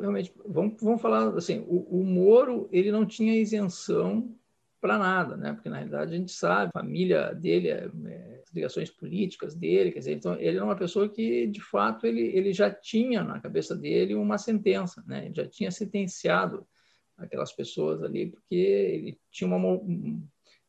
[0.00, 4.34] realmente, vamos, vamos falar assim, o, o Moro ele não tinha isenção
[4.80, 5.52] para nada, né?
[5.52, 10.00] Porque na realidade a gente sabe, a família dele, é, é, ligações políticas dele, quer
[10.00, 13.76] dizer, então ele era uma pessoa que de fato ele, ele já tinha na cabeça
[13.76, 15.26] dele uma sentença, né?
[15.26, 16.66] Ele já tinha sentenciado
[17.16, 19.80] aquelas pessoas ali porque ele tinha uma,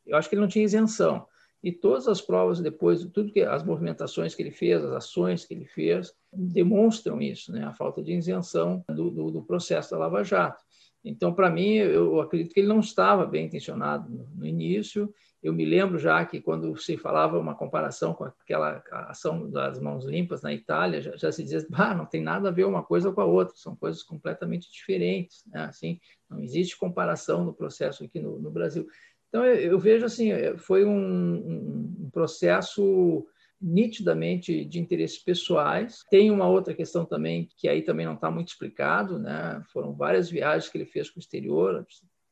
[0.06, 1.26] eu acho que ele não tinha isenção.
[1.64, 5.54] E todas as provas depois, tudo que as movimentações que ele fez, as ações que
[5.54, 7.66] ele fez, demonstram isso, né?
[7.66, 10.64] A falta de isenção do, do, do processo da Lava Jato.
[11.04, 15.14] Então, para mim, eu acredito que ele não estava bem intencionado no, início.
[15.42, 20.06] Eu me lembro já que quando se falava uma comparação com aquela ação das mãos
[20.06, 23.12] limpas na Itália, já, já se dizia, bah, não tem nada a ver uma coisa
[23.12, 25.44] com a outra, são coisas completamente diferentes.
[25.46, 25.66] Né?
[25.66, 28.88] Assim, não existe comparação no processo aqui no, no Brasil.
[29.30, 33.28] Então, eu, eu, vejo assim, foi um, um, um processo
[33.60, 36.04] nitidamente de interesses pessoais.
[36.10, 39.62] Tem uma outra questão também que aí também não está muito explicado, né?
[39.72, 41.86] Foram várias viagens que ele fez para o exterior,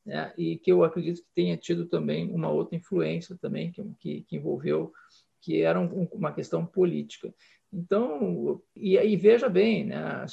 [0.06, 0.32] né?
[0.38, 4.36] E que eu acredito que tenha tido também uma outra influência também que, que, que
[4.36, 4.92] envolveu
[5.40, 7.32] que era um, uma questão política.
[7.72, 10.24] Então, e, aí veja bem, né,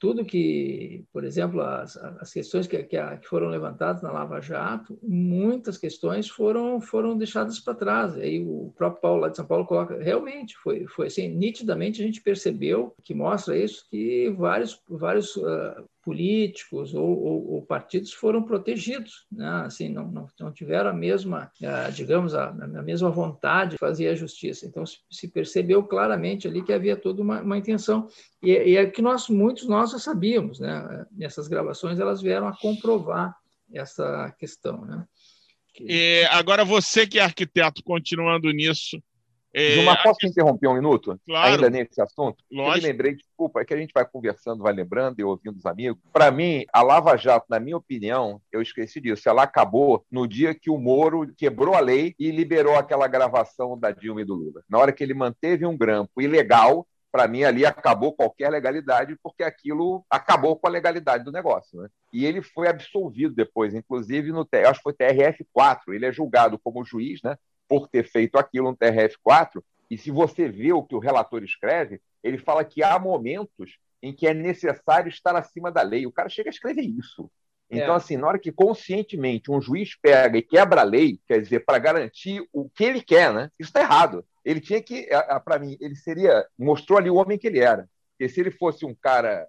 [0.00, 4.98] tudo que, por exemplo, as, as questões que, que, que, foram levantadas na Lava Jato,
[5.02, 8.16] muitas questões foram, foram deixadas para trás.
[8.16, 12.06] Aí o próprio Paulo lá de São Paulo coloca, realmente, foi, foi assim, nitidamente a
[12.06, 18.42] gente percebeu, que mostra isso, que vários, vários uh, políticos ou, ou, ou, partidos foram
[18.42, 19.62] protegidos, né?
[19.64, 21.50] assim, não, não, não tiveram a mesma,
[21.94, 24.66] digamos, a, a, mesma vontade de fazer a justiça.
[24.66, 28.08] Então, se, percebeu claramente ali que havia toda uma, uma intenção.
[28.42, 31.06] E, e, é que nós, muitos nós já sabíamos, né?
[31.20, 33.36] Essas gravações, elas vieram a comprovar
[33.72, 35.06] essa questão, né?
[35.72, 35.86] Que...
[35.88, 39.02] E agora, você que é arquiteto, continuando nisso,
[39.54, 41.18] é, Gilmar, posso interromper um minuto?
[41.26, 41.54] Claro.
[41.54, 42.42] Ainda nesse assunto?
[42.50, 42.78] Lógico.
[42.78, 45.66] Eu me lembrei, desculpa, é que a gente vai conversando, vai lembrando e ouvindo os
[45.66, 46.00] amigos.
[46.12, 50.54] Para mim, a Lava Jato, na minha opinião, eu esqueci disso, ela acabou no dia
[50.54, 54.62] que o Moro quebrou a lei e liberou aquela gravação da Dilma e do Lula.
[54.68, 59.42] Na hora que ele manteve um grampo ilegal, para mim ali acabou qualquer legalidade, porque
[59.42, 61.78] aquilo acabou com a legalidade do negócio.
[61.78, 61.88] Né?
[62.10, 66.82] E ele foi absolvido depois, inclusive no acho que foi TRF4, ele é julgado como
[66.82, 67.36] juiz, né?
[67.72, 72.02] Por ter feito aquilo no TRF4, e se você vê o que o relator escreve,
[72.22, 76.06] ele fala que há momentos em que é necessário estar acima da lei.
[76.06, 77.30] O cara chega a escrever isso.
[77.70, 77.96] Então, é.
[77.96, 81.78] assim, na hora que conscientemente um juiz pega e quebra a lei, quer dizer, para
[81.78, 83.50] garantir o que ele quer, né?
[83.58, 84.22] Isso está errado.
[84.44, 85.08] Ele tinha que,
[85.42, 87.88] para mim, ele seria, mostrou ali o homem que ele era.
[88.18, 89.48] Porque se ele fosse um cara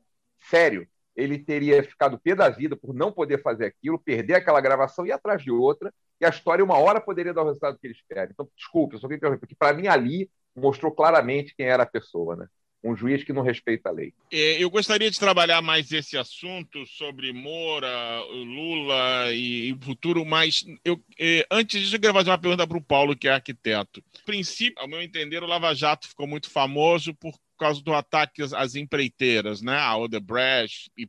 [0.50, 5.06] sério, ele teria ficado pé da vida por não poder fazer aquilo, perder aquela gravação
[5.06, 7.88] e ir atrás de outra, e a história, uma hora, poderia dar o resultado que
[7.88, 8.32] eles querem.
[8.32, 11.88] Então, desculpe, eu só queria interromper, porque para mim ali mostrou claramente quem era a
[11.88, 12.47] pessoa, né?
[12.84, 14.13] um juiz que não respeita a lei.
[14.32, 20.65] É, eu gostaria de trabalhar mais esse assunto sobre Moura, Lula e o futuro, mas
[20.84, 24.04] eu, é, antes disso, eu queria fazer uma pergunta para o Paulo, que é arquiteto.
[24.26, 28.76] Princípio, ao meu entender, o Lava Jato ficou muito famoso por causa do ataque às,
[28.76, 29.78] empreiteiras, né?
[29.78, 31.08] A Odebrecht, e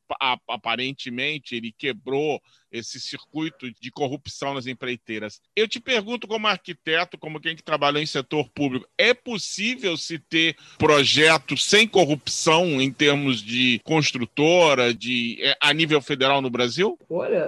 [0.49, 2.41] aparentemente ele quebrou
[2.75, 5.41] esse circuito de corrupção nas empreiteiras.
[5.55, 10.19] Eu te pergunto, como arquiteto, como quem que trabalha em setor público, é possível se
[10.19, 16.99] ter projetos sem corrupção em termos de construtora, de é, a nível federal no Brasil?
[17.09, 17.47] Olha,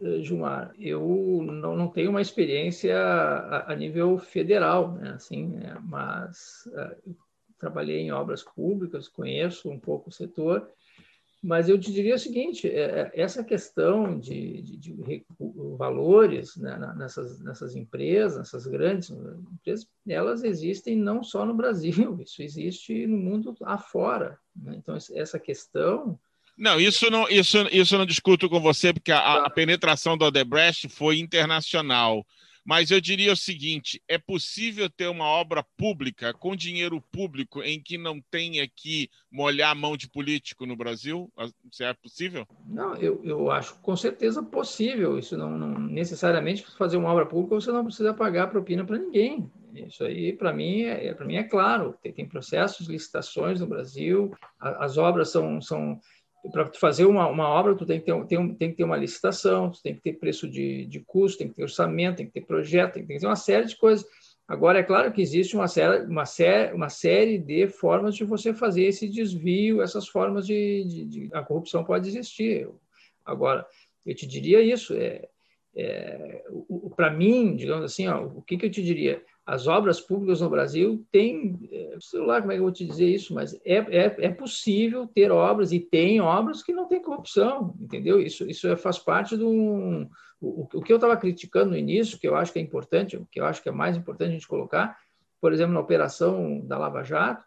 [0.00, 5.10] eh, Gilmar, eu não, não tenho uma experiência a, a nível federal, né?
[5.16, 5.76] assim, né?
[5.82, 6.96] mas eh,
[7.62, 10.68] trabalhei em obras públicas, conheço um pouco o setor,
[11.40, 15.24] mas eu te diria o seguinte: é, é, essa questão de, de, de
[15.78, 22.42] valores né, nessas, nessas empresas, nessas grandes empresas, elas existem não só no Brasil, isso
[22.42, 24.36] existe no mundo afora.
[24.56, 24.74] Né?
[24.76, 26.18] Então, essa questão.
[26.58, 30.88] Não, isso não, isso, isso não discuto com você, porque a, a penetração do Odebrecht
[30.88, 32.26] foi internacional.
[32.64, 37.80] Mas eu diria o seguinte: é possível ter uma obra pública com dinheiro público em
[37.80, 41.30] que não tenha que molhar a mão de político no Brasil?
[41.70, 42.46] Isso é possível?
[42.66, 45.18] Não, eu, eu acho com certeza possível.
[45.18, 49.50] Isso não, não necessariamente fazer uma obra pública você não precisa pagar propina para ninguém.
[49.74, 51.96] Isso aí, para mim, é, para mim é claro.
[52.02, 55.98] Tem, tem processos, licitações no Brasil, as obras são, são
[56.50, 59.70] para fazer uma, uma obra, tu tem que, ter, tem, tem que ter uma licitação,
[59.70, 62.44] tu tem que ter preço de, de custo, tem que ter orçamento, tem que ter
[62.44, 64.04] projeto, tem que ter uma série de coisas.
[64.48, 68.52] Agora, é claro que existe uma série, uma série, uma série de formas de você
[68.52, 72.68] fazer esse desvio, essas formas de, de, de a corrupção pode existir.
[73.24, 73.64] Agora,
[74.04, 75.28] eu te diria isso, é,
[75.76, 76.42] é
[76.96, 79.22] para mim, digamos assim, ó, o que, que eu te diria?
[79.44, 82.84] As obras públicas no Brasil têm, é, sei lá como é que eu vou te
[82.84, 87.02] dizer isso, mas é, é, é possível ter obras, e tem obras que não tem
[87.02, 88.20] corrupção, entendeu?
[88.20, 89.48] Isso, isso é, faz parte do.
[89.48, 90.08] Um,
[90.40, 93.26] o, o que eu estava criticando no início, que eu acho que é importante, o
[93.30, 94.96] que eu acho que é mais importante a gente colocar,
[95.40, 97.44] por exemplo, na operação da Lava Jato,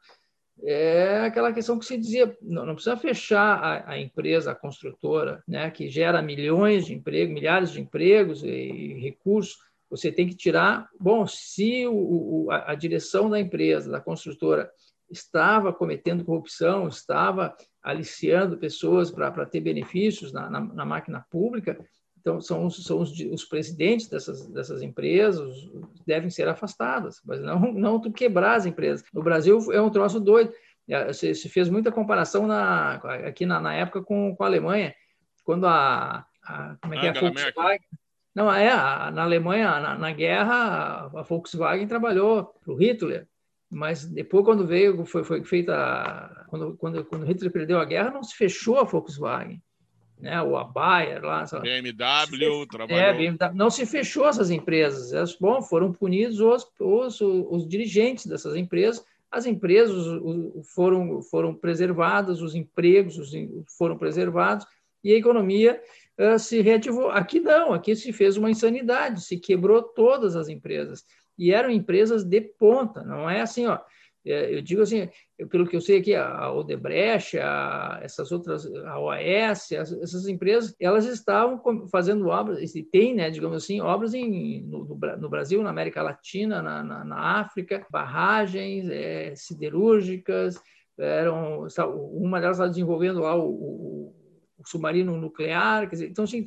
[0.64, 5.44] é aquela questão que se dizia, não, não precisa fechar a, a, empresa, a construtora,
[5.48, 9.58] né, que gera milhões de empregos, milhares de empregos e, e recursos,
[9.90, 10.90] você tem que tirar.
[11.00, 14.70] Bom, se o, a, a direção da empresa, da construtora,
[15.10, 21.78] estava cometendo corrupção, estava aliciando pessoas para ter benefícios na, na, na, máquina pública,
[22.20, 25.48] então são, os, são os, os, presidentes dessas, dessas empresas
[26.08, 29.06] devem ser afastados, mas não, não tu quebrar as empresas.
[29.14, 30.52] No Brasil é um troço doido.
[30.90, 32.96] É, se, se fez muita comparação na,
[33.28, 34.94] aqui na, na época com, com a Alemanha,
[35.44, 37.80] quando a, a como é que é a Volkswagen,
[38.36, 38.70] não, é,
[39.12, 43.26] na Alemanha, na, na guerra, a Volkswagen trabalhou para o Hitler,
[43.70, 46.46] mas depois, quando veio, foi, foi feita.
[46.50, 49.62] Quando, quando, quando Hitler perdeu a guerra, não se fechou a Volkswagen.
[50.18, 51.44] Né, ou a Bayer lá.
[51.44, 53.02] BMW, trabalhou.
[53.02, 55.12] É, BMW, não se fechou essas empresas.
[55.12, 59.04] Elas, bom, foram punidos os, os, os dirigentes dessas empresas.
[59.30, 60.06] As empresas
[60.74, 63.30] foram, foram preservadas, os empregos
[63.78, 64.66] foram preservados
[65.04, 65.82] e a economia
[66.20, 67.10] uh, se reativou.
[67.10, 71.04] Aqui não, aqui se fez uma insanidade, se quebrou todas as empresas.
[71.38, 73.80] E eram empresas de ponta, não é assim, ó.
[74.28, 75.08] É, eu digo assim,
[75.52, 81.06] pelo que eu sei aqui, a Odebrecht, a, essas outras, a OAS, essas empresas, elas
[81.06, 86.02] estavam fazendo obras, e tem, né, digamos assim, obras em, no, no Brasil, na América
[86.02, 90.56] Latina, na, na, na África, barragens é, siderúrgicas,
[90.98, 91.68] eram,
[92.12, 94.25] uma delas estava desenvolvendo lá o, o
[94.66, 96.46] submarino nuclear, dizer, então assim,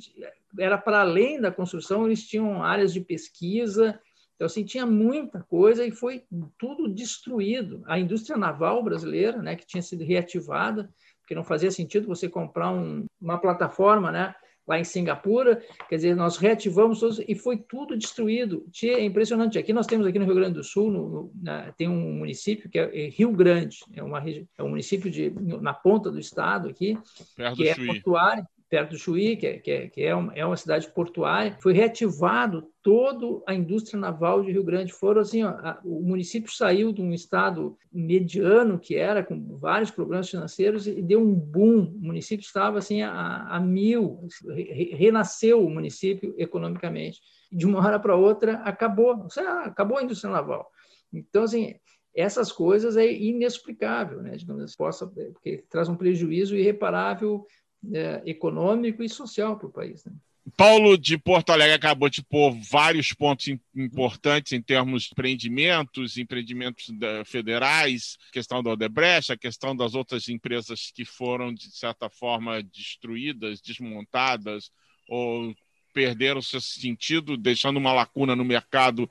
[0.58, 4.00] era para além da construção, eles tinham áreas de pesquisa,
[4.34, 6.24] então assim, tinha muita coisa e foi
[6.58, 7.82] tudo destruído.
[7.86, 10.88] A indústria naval brasileira, né, que tinha sido reativada,
[11.20, 14.34] porque não fazia sentido você comprar um, uma plataforma, né,
[14.68, 18.66] lá em Singapura, quer dizer, nós reativamos todos e foi tudo destruído.
[18.84, 19.58] É impressionante.
[19.58, 22.68] Aqui nós temos aqui no Rio Grande do Sul, no, no, na, tem um município
[22.68, 26.68] que é, é Rio Grande, é, uma, é um município de, na ponta do estado
[26.68, 26.98] aqui,
[27.34, 30.44] Perto que é portuário, perto do Chuí, que, é, que, é, que é, uma, é
[30.44, 34.92] uma cidade portuária, foi reativado toda a indústria naval de Rio Grande.
[34.92, 39.90] Foram assim, ó, a, o município saiu de um estado mediano que era, com vários
[39.90, 41.94] problemas financeiros, e deu um boom.
[41.96, 47.20] O município estava assim a, a mil, re, renasceu o município economicamente.
[47.50, 49.26] De uma hora para outra, acabou.
[49.64, 50.70] Acabou a indústria naval.
[51.10, 51.74] Então, assim,
[52.14, 54.36] essas coisas é inexplicável, né?
[54.36, 57.46] Digamos assim, possa, porque traz um prejuízo irreparável
[57.92, 60.04] é, econômico e social para o país.
[60.04, 60.12] Né?
[60.56, 66.90] Paulo de Porto Alegre acabou de pôr vários pontos importantes em termos de empreendimentos, empreendimentos
[67.26, 73.60] federais, questão da Odebrecht, a questão das outras empresas que foram, de certa forma, destruídas,
[73.60, 74.70] desmontadas
[75.08, 75.54] ou
[75.92, 79.10] perderam seu sentido, deixando uma lacuna no mercado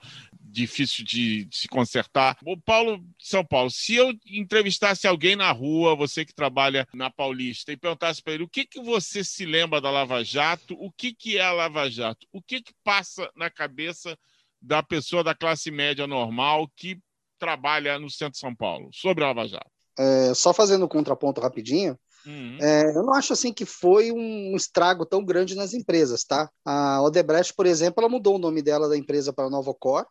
[0.58, 2.38] difícil de, de, se consertar.
[2.46, 7.72] O Paulo, São Paulo, se eu entrevistasse alguém na rua, você que trabalha na Paulista,
[7.72, 11.14] e perguntasse para ele o que, que você se lembra da Lava Jato, o que,
[11.14, 14.18] que é a Lava Jato, o que, que passa na cabeça
[14.60, 17.00] da pessoa da classe média normal que
[17.38, 19.70] trabalha no centro de São Paulo sobre a Lava Jato?
[20.00, 22.58] É, só fazendo um contraponto rapidinho, Uhum.
[22.60, 26.50] É, eu não acho assim que foi um estrago tão grande nas empresas, tá?
[26.66, 30.06] A Odebrecht, por exemplo, ela mudou o nome dela da empresa para Novocor,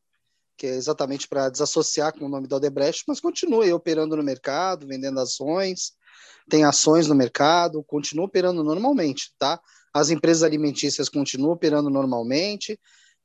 [0.57, 4.87] que é exatamente para desassociar com o nome da Odebrecht, mas continua operando no mercado,
[4.87, 5.93] vendendo ações,
[6.49, 9.61] tem ações no mercado, continua operando normalmente, tá?
[9.93, 12.79] As empresas alimentícias continuam operando normalmente,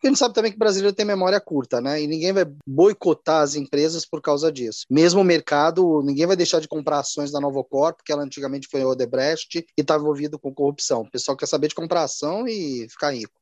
[0.04, 2.02] a gente sabe também que o brasileiro tem memória curta, né?
[2.02, 4.86] E ninguém vai boicotar as empresas por causa disso.
[4.90, 8.84] Mesmo o mercado, ninguém vai deixar de comprar ações da Novocor, porque ela antigamente foi
[8.84, 11.02] Odebrecht e estava envolvido com corrupção.
[11.02, 13.41] O pessoal quer saber de comprar ação e ficar rico.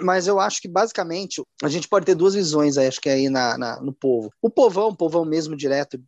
[0.00, 3.56] Mas eu acho que basicamente a gente pode ter duas visões, acho que aí na,
[3.56, 4.30] na, no povo.
[4.42, 6.02] O povão, o povão mesmo direto,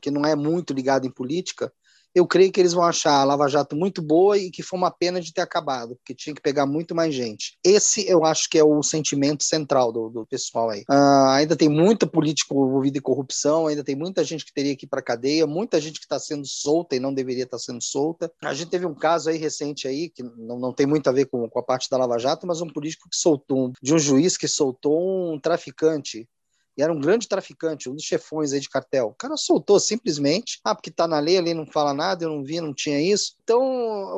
[0.00, 1.72] que não é muito ligado em política,
[2.14, 4.90] eu creio que eles vão achar a Lava Jato muito boa e que foi uma
[4.90, 7.58] pena de ter acabado, porque tinha que pegar muito mais gente.
[7.64, 10.82] Esse eu acho que é o sentimento central do, do pessoal aí.
[10.90, 14.86] Uh, ainda tem muita política envolvida em corrupção, ainda tem muita gente que teria que
[14.86, 17.82] ir para cadeia, muita gente que está sendo solta e não deveria estar tá sendo
[17.82, 18.30] solta.
[18.42, 21.26] A gente teve um caso aí recente aí, que não, não tem muito a ver
[21.26, 24.36] com, com a parte da Lava Jato, mas um político que soltou, de um juiz
[24.36, 26.28] que soltou um traficante
[26.76, 29.08] e era um grande traficante, um dos chefões aí de cartel.
[29.08, 32.42] O cara soltou simplesmente, ah, porque tá na lei ali, não fala nada, eu não
[32.42, 33.34] vi, não tinha isso.
[33.42, 33.60] Então,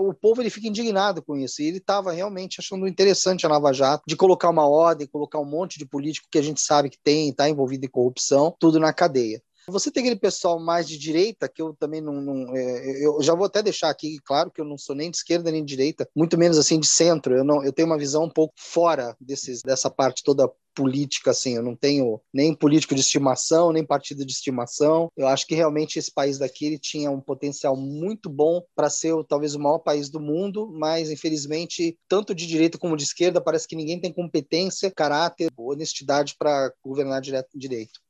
[0.06, 1.62] o povo ele fica indignado com isso.
[1.62, 5.44] E ele estava realmente achando interessante a Lava Jato de colocar uma ordem, colocar um
[5.44, 8.92] monte de político que a gente sabe que tem, está envolvido em corrupção, tudo na
[8.92, 9.42] cadeia.
[9.68, 12.20] Você tem aquele pessoal mais de direita, que eu também não.
[12.20, 15.16] não é, eu já vou até deixar aqui claro que eu não sou nem de
[15.16, 17.36] esquerda nem de direita, muito menos assim de centro.
[17.36, 21.54] Eu, não, eu tenho uma visão um pouco fora desses, dessa parte toda política, assim,
[21.56, 25.10] eu não tenho nem político de estimação, nem partido de estimação.
[25.16, 29.14] Eu acho que realmente esse país daqui ele tinha um potencial muito bom para ser
[29.28, 33.68] talvez o maior país do mundo, mas infelizmente, tanto de direita como de esquerda, parece
[33.68, 38.03] que ninguém tem competência, caráter, honestidade para governar direto, direito.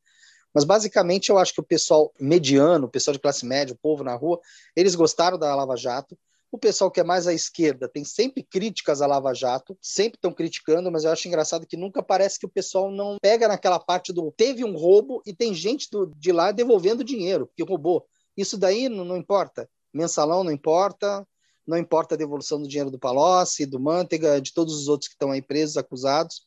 [0.54, 4.04] Mas basicamente eu acho que o pessoal mediano, o pessoal de classe média, o povo
[4.04, 4.40] na rua,
[4.76, 6.16] eles gostaram da Lava Jato.
[6.52, 10.32] O pessoal que é mais à esquerda tem sempre críticas à Lava Jato, sempre estão
[10.32, 14.12] criticando, mas eu acho engraçado que nunca parece que o pessoal não pega naquela parte
[14.12, 18.06] do teve um roubo e tem gente do, de lá devolvendo dinheiro, porque roubou.
[18.36, 19.68] Isso daí não, não importa.
[19.92, 21.26] Mensalão não importa,
[21.66, 25.14] não importa a devolução do dinheiro do Palocci, do Manteiga, de todos os outros que
[25.14, 26.42] estão aí presos, acusados.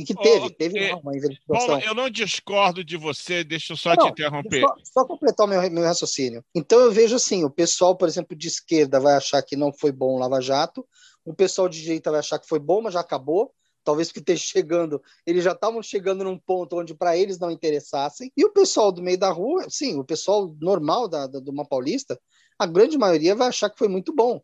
[0.00, 1.66] E que teve, oh, teve é, uma investigação.
[1.66, 4.60] Paulo, eu não discordo de você, deixa eu só não, te interromper.
[4.60, 6.42] Só, só, completar o meu, meu raciocínio.
[6.54, 9.92] Então eu vejo assim, o pessoal, por exemplo, de esquerda vai achar que não foi
[9.92, 10.86] bom o Lava Jato,
[11.24, 13.52] o pessoal de direita vai achar que foi bom, mas já acabou,
[13.84, 18.32] talvez porque esteja chegando, eles já estavam chegando num ponto onde para eles não interessassem,
[18.36, 21.66] e o pessoal do meio da rua, sim, o pessoal normal da, da, do uma
[21.66, 22.18] paulista,
[22.58, 24.40] a grande maioria vai achar que foi muito bom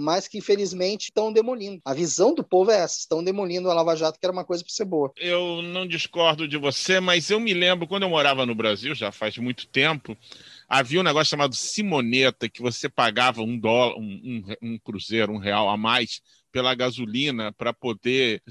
[0.00, 1.80] mas que infelizmente estão demolindo.
[1.84, 4.64] A visão do povo é essa: estão demolindo a Lava Jato, que era uma coisa
[4.64, 5.12] para ser boa.
[5.16, 9.12] Eu não discordo de você, mas eu me lembro quando eu morava no Brasil, já
[9.12, 10.16] faz muito tempo,
[10.68, 15.38] havia um negócio chamado Simoneta, que você pagava um dólar, um, um, um cruzeiro, um
[15.38, 16.20] real a mais
[16.52, 18.42] pela gasolina para poder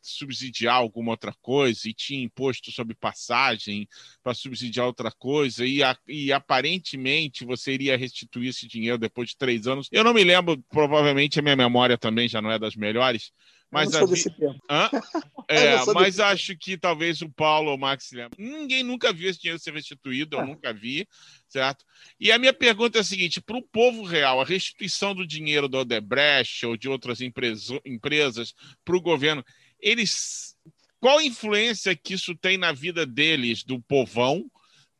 [0.00, 3.88] subsidiar alguma outra coisa, e tinha imposto sobre passagem
[4.22, 9.36] para subsidiar outra coisa, e, a, e aparentemente você iria restituir esse dinheiro depois de
[9.36, 9.88] três anos.
[9.92, 13.32] Eu não me lembro, provavelmente a minha memória também já não é das melhores,
[13.72, 14.00] mas, a
[15.48, 18.10] é, mas acho que talvez o Paulo ou o Max.
[18.38, 20.46] Ninguém nunca viu esse dinheiro ser restituído, eu ah.
[20.46, 21.08] nunca vi,
[21.48, 21.82] certo?
[22.20, 25.68] E a minha pergunta é a seguinte: para o povo real, a restituição do dinheiro
[25.68, 28.54] do Odebrecht ou de outras empresas, empresas
[28.84, 29.42] para o governo,
[29.80, 30.54] eles.
[31.00, 34.48] Qual a influência que isso tem na vida deles, do povão,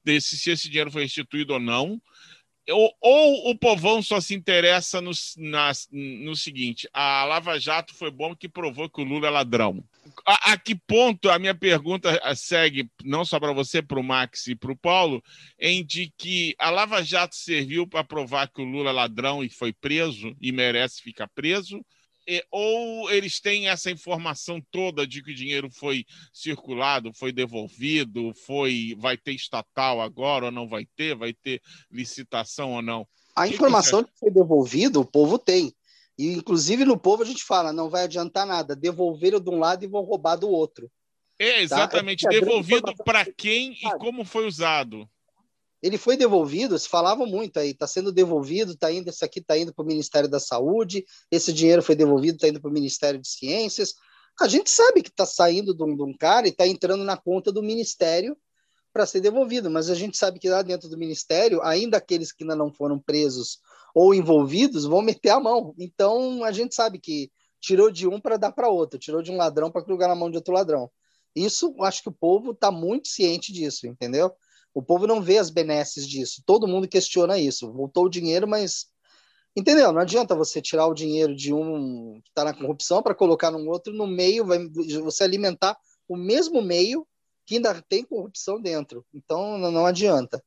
[0.03, 2.01] desse, se esse dinheiro foi restituído ou não?
[2.71, 8.11] Ou, ou, o povão só se interessa no, na, no seguinte: a Lava Jato foi
[8.11, 9.83] bom que provou que o Lula é ladrão.
[10.27, 14.47] A, a que ponto a minha pergunta segue, não só para você, para o Max
[14.47, 15.23] e para o Paulo,
[15.59, 19.49] em de que a Lava Jato serviu para provar que o Lula é ladrão e
[19.49, 21.85] foi preso e merece ficar preso?
[22.51, 28.95] Ou eles têm essa informação toda de que o dinheiro foi circulado, foi devolvido, foi
[28.99, 31.61] vai ter estatal agora ou não vai ter, vai ter
[31.91, 33.07] licitação ou não?
[33.35, 35.75] A informação que foi devolvido, o povo tem.
[36.19, 39.85] E, inclusive, no povo a gente fala, não vai adiantar nada, devolveram de um lado
[39.85, 40.91] e vão roubar do outro.
[41.39, 41.61] É, tá?
[41.61, 42.25] exatamente.
[42.25, 42.31] Tá?
[42.31, 45.09] Devolvido para quem e como foi usado?
[45.83, 49.59] Ele foi devolvido, se falavam muito aí, está sendo devolvido, está indo, isso aqui está
[49.59, 53.21] indo para o Ministério da Saúde, esse dinheiro foi devolvido, está indo para o Ministério
[53.21, 53.95] de Ciências.
[54.41, 57.17] A gente sabe que está saindo de um, de um cara e está entrando na
[57.17, 58.37] conta do Ministério
[58.93, 62.45] para ser devolvido, mas a gente sabe que lá dentro do Ministério, ainda aqueles que
[62.45, 63.59] ainda não foram presos
[63.95, 65.75] ou envolvidos vão meter a mão.
[65.79, 67.31] Então a gente sabe que
[67.61, 70.31] tirou de um para dar para outro, tirou de um ladrão para colocar na mão
[70.31, 70.91] de outro ladrão.
[71.35, 74.33] Isso, acho que o povo está muito ciente disso, entendeu?
[74.75, 76.43] O povo não vê as benesses disso.
[76.47, 77.73] Todo mundo questiona isso.
[77.73, 78.87] Voltou o dinheiro, mas
[79.57, 79.93] entendeu?
[79.93, 83.69] Não adianta você tirar o dinheiro de um que está na corrupção para colocar num
[83.69, 84.59] outro no meio, vai
[85.03, 85.77] você alimentar
[86.09, 87.07] o mesmo meio
[87.45, 89.05] que ainda tem corrupção dentro.
[89.15, 90.43] Então não, adianta.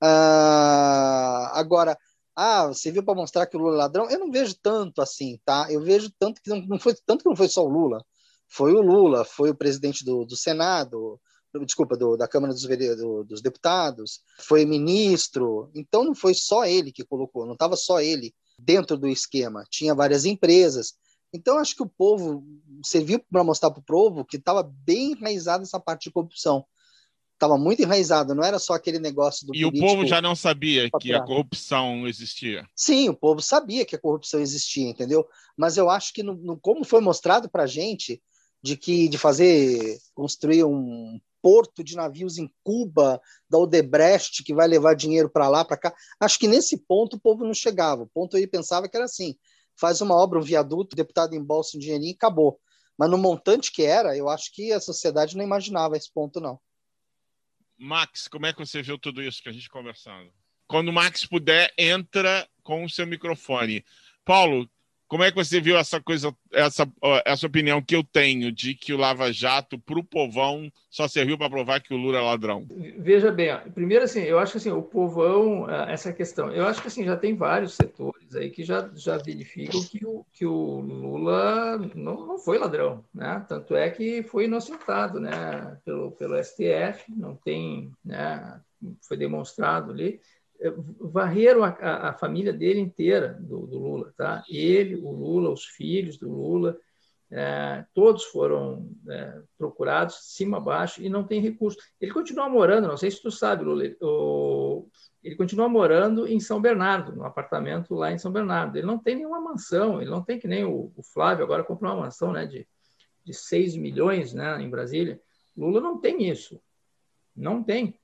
[0.00, 1.96] Ah, agora,
[2.34, 4.10] ah, você viu para mostrar que o Lula é ladrão?
[4.10, 5.66] Eu não vejo tanto assim, tá?
[5.70, 8.04] Eu vejo tanto que não, não foi tanto que não foi só o Lula
[8.48, 11.20] foi o Lula, foi o presidente do, do Senado,
[11.64, 15.70] desculpa, do, da Câmara dos, do, dos Deputados, foi ministro.
[15.74, 19.94] Então não foi só ele que colocou, não estava só ele dentro do esquema, tinha
[19.94, 20.94] várias empresas.
[21.32, 22.44] Então acho que o povo
[22.82, 26.64] serviu para mostrar para o povo que estava bem enraizado essa parte de corrupção.
[27.34, 29.54] Estava muito enraizado, não era só aquele negócio do.
[29.54, 32.66] E o povo já não sabia que a corrupção existia?
[32.74, 35.24] Sim, o povo sabia que a corrupção existia, entendeu?
[35.56, 38.20] Mas eu acho que, no, no como foi mostrado para a gente,
[38.60, 43.18] de que de fazer construir um porto de navios em Cuba,
[43.48, 45.94] da Odebrecht, que vai levar dinheiro para lá, para cá.
[46.20, 48.02] Acho que nesse ponto o povo não chegava.
[48.02, 49.34] O ponto ele pensava que era assim:
[49.74, 52.60] faz uma obra, um viaduto, o deputado embolsa um dinheirinho e acabou.
[52.98, 56.60] Mas no montante que era, eu acho que a sociedade não imaginava esse ponto, não.
[57.78, 60.30] Max, como é que você viu tudo isso que a gente conversando?
[60.66, 63.82] Quando o Max puder, entra com o seu microfone.
[64.22, 64.68] Paulo,
[65.08, 66.86] como é que você viu essa coisa, essa,
[67.24, 71.38] essa opinião que eu tenho de que o Lava Jato, para o povão, só serviu
[71.38, 72.66] para provar que o Lula é ladrão?
[72.98, 76.82] Veja bem, primeiro assim, eu acho que assim, o povão, ah, essa questão, eu acho
[76.82, 80.80] que assim, já tem vários setores aí que já, já verificam que o, que o
[80.80, 83.44] Lula não, não foi ladrão, né?
[83.48, 85.78] Tanto é que foi inocentado, né?
[85.86, 88.60] Pelo, pelo STF, não tem, né?
[89.00, 90.20] Foi demonstrado ali
[91.00, 94.42] varreram a, a, a, família dele inteira, do, do, Lula, tá?
[94.48, 96.76] Ele, o Lula, os filhos do Lula,
[97.30, 101.78] é, todos foram é, procurados, cima a baixo, e não tem recurso.
[102.00, 104.88] Ele continua morando, não sei se tu sabe, Lula, o,
[105.22, 108.76] ele continua morando em São Bernardo, no apartamento lá em São Bernardo.
[108.76, 111.92] Ele não tem nenhuma mansão, ele não tem que nem o, o Flávio agora comprou
[111.92, 112.66] uma mansão né, de,
[113.24, 115.20] de 6 milhões né, em Brasília.
[115.56, 116.60] Lula não tem isso,
[117.36, 117.98] não tem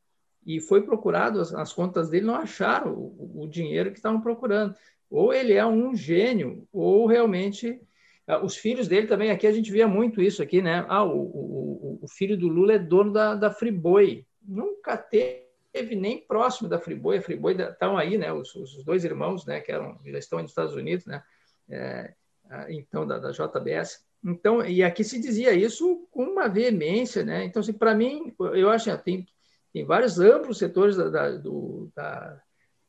[0.47, 4.75] e foi procurado, as, as contas dele não acharam o, o dinheiro que estavam procurando.
[5.11, 7.81] Ou ele é um gênio, ou realmente
[8.27, 10.85] ah, os filhos dele também, aqui a gente via muito isso aqui, né?
[10.89, 14.27] Ah, o, o, o filho do Lula é dono da, da Friboi.
[14.43, 17.19] Nunca teve nem próximo da Friboi.
[17.19, 18.33] A Friboi estão aí, né?
[18.33, 19.61] Os, os, dois irmãos, né?
[19.61, 21.23] Que eram, já estão nos Estados Unidos, né?
[21.69, 22.15] É,
[22.49, 24.03] ah, então, da, da, JBS.
[24.25, 27.45] Então, e aqui se dizia isso com uma veemência, né?
[27.45, 29.27] Então, assim, para mim, eu acho que assim, tem
[29.75, 32.41] tem vários amplos setores da, da, do, da,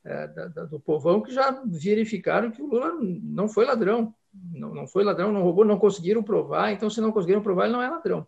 [0.05, 4.87] é, da, do povão que já verificaram que o Lula não foi ladrão, não, não
[4.87, 7.89] foi ladrão, não roubou, não conseguiram provar, então se não conseguiram provar, ele não é
[7.89, 8.27] ladrão.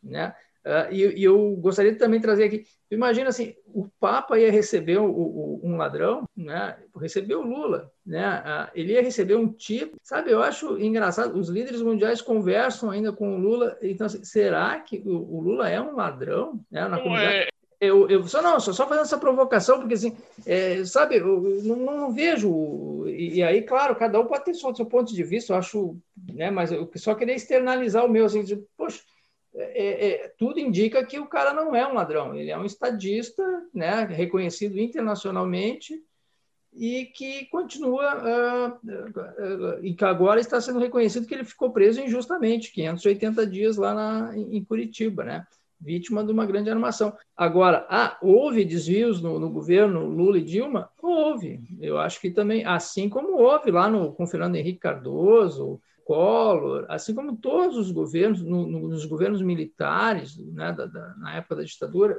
[0.00, 0.32] Né?
[0.64, 4.98] Uh, e, e, eu gostaria de também trazer aqui, imagina assim, o Papa ia receber
[4.98, 6.76] o, o, um ladrão, né?
[6.96, 8.40] receber o Lula, né?
[8.40, 13.12] Uh, ele ia receber um tipo, sabe, eu acho engraçado, os líderes mundiais conversam ainda
[13.12, 16.60] com o Lula, então assim, será que o, o Lula é um ladrão?
[16.70, 16.86] Né?
[16.86, 17.36] Na comunidade?
[17.36, 17.48] É,
[17.80, 20.16] eu, eu só não, só, só fazendo essa provocação, porque assim,
[20.46, 23.06] é, sabe, eu não, não vejo.
[23.06, 25.96] E, e, aí, claro, cada um pode ter seu, seu ponto de vista, eu acho,
[26.32, 26.50] né?
[26.50, 29.00] Mas eu só queria externalizar o meu, assim, de, poxa,
[29.54, 33.42] é, é, tudo indica que o cara não é um ladrão, ele é um estadista,
[33.72, 34.04] né?
[34.04, 36.02] Reconhecido internacionalmente
[36.72, 42.02] e que continua uh, uh, e que agora está sendo reconhecido que ele ficou preso
[42.02, 45.46] injustamente, 580 dias lá na, em Curitiba, né?
[45.80, 47.16] Vítima de uma grande armação.
[47.36, 50.90] Agora, ah, houve desvios no, no, governo Lula e Dilma?
[51.00, 51.60] Houve.
[51.80, 57.14] Eu acho que também, assim como houve lá no, com Fernando Henrique Cardoso, Collor, assim
[57.14, 61.62] como todos os governos, no, no, nos governos militares, né, da, da, na época da
[61.64, 62.16] ditadura,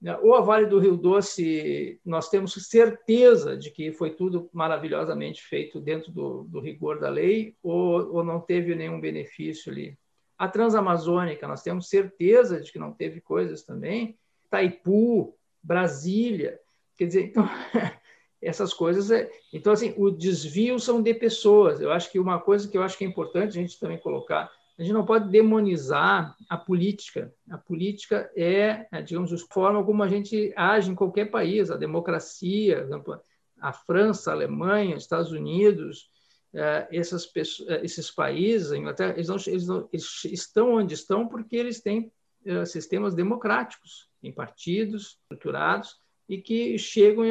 [0.00, 5.42] né, ou a Vale do Rio Doce, nós temos certeza de que foi tudo maravilhosamente
[5.42, 9.98] feito dentro do, do rigor da lei, ou, ou não teve nenhum benefício ali
[10.38, 14.16] a Transamazônica, nós temos certeza de que não teve coisas também.
[14.48, 16.60] Taipu, Brasília.
[16.96, 17.48] Quer dizer, então,
[18.40, 19.10] essas coisas.
[19.10, 19.28] É...
[19.52, 21.80] Então, assim, o desvio são de pessoas.
[21.80, 24.50] Eu acho que uma coisa que eu acho que é importante a gente também colocar,
[24.78, 27.34] a gente não pode demonizar a política.
[27.50, 31.76] A política é, é digamos, a forma como a gente age em qualquer país, a
[31.76, 32.88] democracia,
[33.60, 36.08] a França, a Alemanha, os Estados Unidos,
[36.90, 41.80] essas pessoas, é, esses países, eles, não, eles, não, eles estão onde estão porque eles
[41.80, 42.12] têm
[42.66, 45.96] sistemas democráticos, em partidos estruturados,
[46.28, 47.30] e que chegam e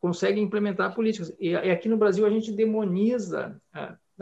[0.00, 1.34] conseguem implementar políticas.
[1.38, 3.60] E, aqui no Brasil a gente demoniza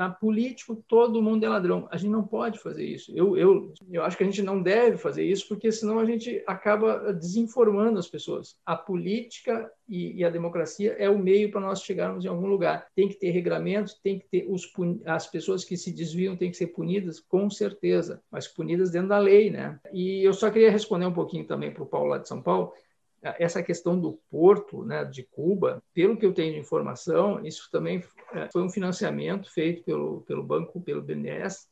[0.00, 1.88] uh, a político, todo mundo é ladrão.
[1.90, 3.12] A gente não pode fazer isso.
[3.14, 6.42] Eu, eu, eu acho que a gente não deve fazer isso, porque senão a gente
[6.46, 8.56] acaba desinformando as pessoas.
[8.64, 12.86] A política e, e a democracia é o meio para nós chegarmos em algum lugar.
[12.94, 14.70] Tem que ter regramentos, tem que ter os,
[15.04, 19.18] as pessoas que se desviam têm que ser punidas, com certeza, mas punidas dentro da
[19.18, 19.78] lei, né?
[19.92, 22.72] E eu só queria responder um pouquinho também para o Paulo lá de São Paulo
[23.22, 28.02] essa questão do porto né, de Cuba, pelo que eu tenho de informação, isso também
[28.32, 31.68] é, foi um financiamento feito pelo, pelo banco, pelo BNDES,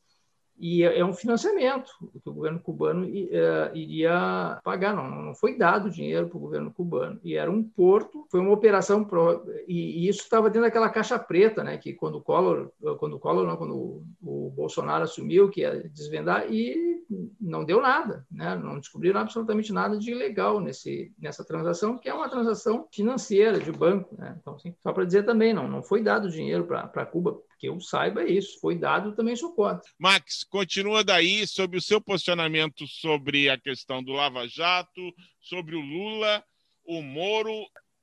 [0.59, 1.89] e é, é um financiamento
[2.21, 4.93] que o governo cubano uh, iria pagar.
[4.93, 7.19] Não, não foi dado dinheiro para o governo cubano.
[7.23, 9.05] E era um porto, foi uma operação.
[9.05, 11.77] Pro, e, e, isso estava dentro daquela caixa preta, né?
[11.77, 15.89] Que quando o Collor, quando o Collor, não, quando o, o, Bolsonaro assumiu que ia
[15.89, 16.99] desvendar, e
[17.39, 18.55] não deu nada, né?
[18.55, 23.71] Não descobriram absolutamente nada de ilegal nesse, nessa transação, que é uma transação financeira de
[23.71, 24.15] banco.
[24.17, 24.35] Né?
[24.39, 27.79] Então, assim, só para dizer também, não, não foi dado dinheiro para Cuba que eu
[27.81, 28.59] saiba é isso.
[28.59, 29.81] Foi dado, também sou contra.
[29.99, 35.81] Max, continua daí sobre o seu posicionamento sobre a questão do Lava Jato, sobre o
[35.81, 36.43] Lula,
[36.85, 37.53] o Moro.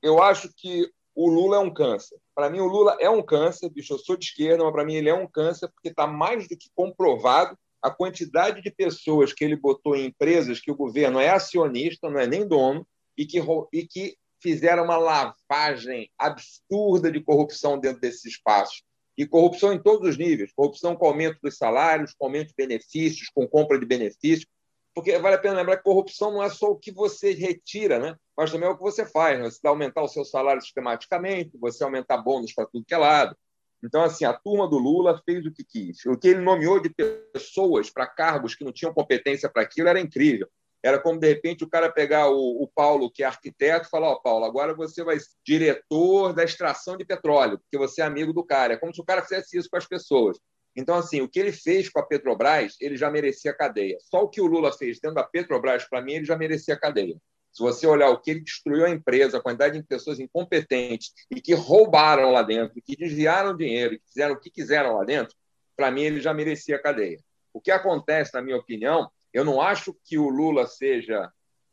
[0.03, 2.19] Eu acho que o Lula é um câncer.
[2.35, 3.95] Para mim, o Lula é um câncer, bicho.
[3.95, 6.57] Eu sou de esquerda, mas para mim ele é um câncer porque está mais do
[6.57, 11.31] que comprovado a quantidade de pessoas que ele botou em empresas que o governo é
[11.31, 12.87] acionista, não é nem dono,
[13.17, 13.41] e que,
[13.73, 18.83] e que fizeram uma lavagem absurda de corrupção dentro desses espaços
[19.17, 23.31] e corrupção em todos os níveis corrupção com aumento dos salários, com aumento de benefícios,
[23.35, 24.47] com compra de benefícios.
[24.95, 28.17] Porque vale a pena lembrar que corrupção não é só o que você retira, né?
[28.37, 29.39] mas também é o que você faz.
[29.39, 29.45] Né?
[29.45, 33.37] Você aumentar o seu salário sistematicamente, você aumentar bônus para tudo que é lado.
[33.85, 36.05] Então, assim, a turma do Lula fez o que quis.
[36.07, 40.01] O que ele nomeou de pessoas para cargos que não tinham competência para aquilo era
[40.01, 40.49] incrível.
[40.87, 44.11] Era como, de repente, o cara pegar o, o Paulo, que é arquiteto, e falar:
[44.11, 48.05] Ó, oh, Paulo, agora você vai ser diretor da extração de petróleo, porque você é
[48.05, 48.75] amigo do cara.
[48.75, 50.39] É como se o cara fizesse isso com as pessoas.
[50.77, 53.97] Então, assim, o que ele fez com a Petrobras, ele já merecia cadeia.
[54.01, 57.17] Só o que o Lula fez dentro da Petrobras, para mim, ele já merecia cadeia.
[57.51, 61.41] Se você olhar o que ele destruiu a empresa, a quantidade de pessoas incompetentes e
[61.41, 65.35] que roubaram lá dentro, que desviaram dinheiro, que fizeram o que quiseram lá dentro,
[65.75, 67.19] para mim ele já merecia cadeia.
[67.53, 71.31] O que acontece, na minha opinião, eu não acho que o Lula seja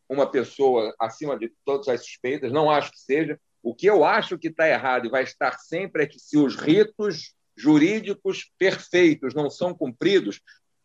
[0.09, 3.39] uma pessoa acima de todas as suspeitas, não acho que seja.
[3.63, 6.57] O que eu acho que está errado e vai estar sempre é que se os
[6.57, 10.41] ritos jurídicos perfeitos não são cumpridos,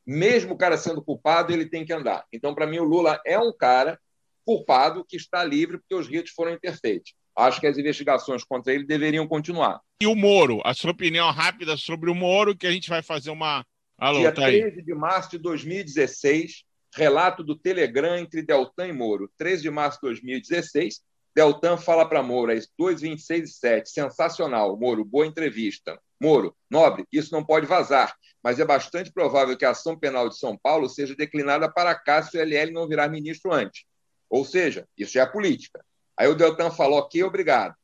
[0.07, 2.25] mesmo o cara sendo culpado, ele tem que andar.
[2.33, 3.99] Então, para mim, o Lula é um cara
[4.45, 7.13] culpado que está livre porque os ritos foram imperfeitos.
[7.37, 9.81] Acho que as investigações contra ele deveriam continuar.
[10.01, 13.31] E o Moro, a sua opinião rápida sobre o Moro, que a gente vai fazer
[13.31, 13.67] uma.
[13.99, 19.31] Alô, Dia tá 13 de março de 2016, Relato do Telegram entre Deltan e Moro.
[19.37, 21.01] 13 de março de 2016.
[21.35, 23.91] Deltan fala para Moro, às 2h26 e 7.
[23.91, 25.99] Sensacional, Moro, boa entrevista.
[26.21, 28.13] Moro, nobre, isso não pode vazar,
[28.43, 32.23] mas é bastante provável que a ação penal de São Paulo seja declinada para cá
[32.23, 33.85] se o LL não virar ministro antes.
[34.29, 35.85] Ou seja, isso é a política.
[36.17, 37.75] Aí o Deltan fala, ok, obrigado.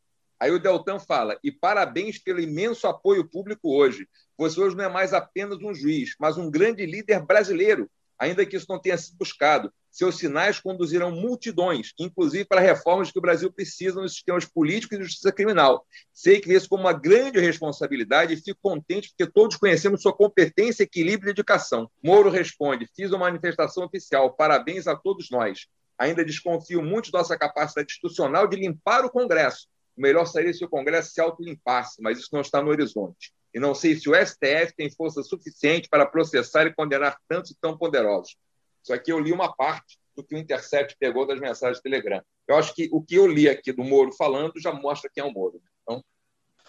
[0.41, 4.09] Aí o Deltan fala, e parabéns pelo imenso apoio público hoje.
[4.37, 7.89] Você hoje não é mais apenas um juiz, mas um grande líder brasileiro
[8.19, 9.73] ainda que isso não tenha sido buscado.
[9.91, 15.01] Seus sinais conduzirão multidões, inclusive para reformas que o Brasil precisa nos sistemas políticos e
[15.01, 15.87] de justiça criminal.
[16.13, 20.83] Sei que isso como uma grande responsabilidade e fico contente porque todos conhecemos sua competência,
[20.83, 21.89] equilíbrio e dedicação.
[22.03, 25.67] Moro responde: fiz uma manifestação oficial, parabéns a todos nós.
[25.97, 29.69] Ainda desconfio muito de nossa capacidade institucional de limpar o Congresso.
[29.97, 33.61] O melhor seria se o Congresso se autolimpasse, mas isso não está no horizonte e
[33.61, 37.79] não sei se o STF tem força suficiente para processar e condenar tantos e tão
[37.79, 38.37] poderosos.
[38.83, 42.21] Isso aqui eu li uma parte do que o Intercept pegou das mensagens do Telegram.
[42.49, 45.27] Eu acho que o que eu li aqui do Moro falando já mostra quem é
[45.27, 45.63] o Moro.
[45.83, 46.03] Então,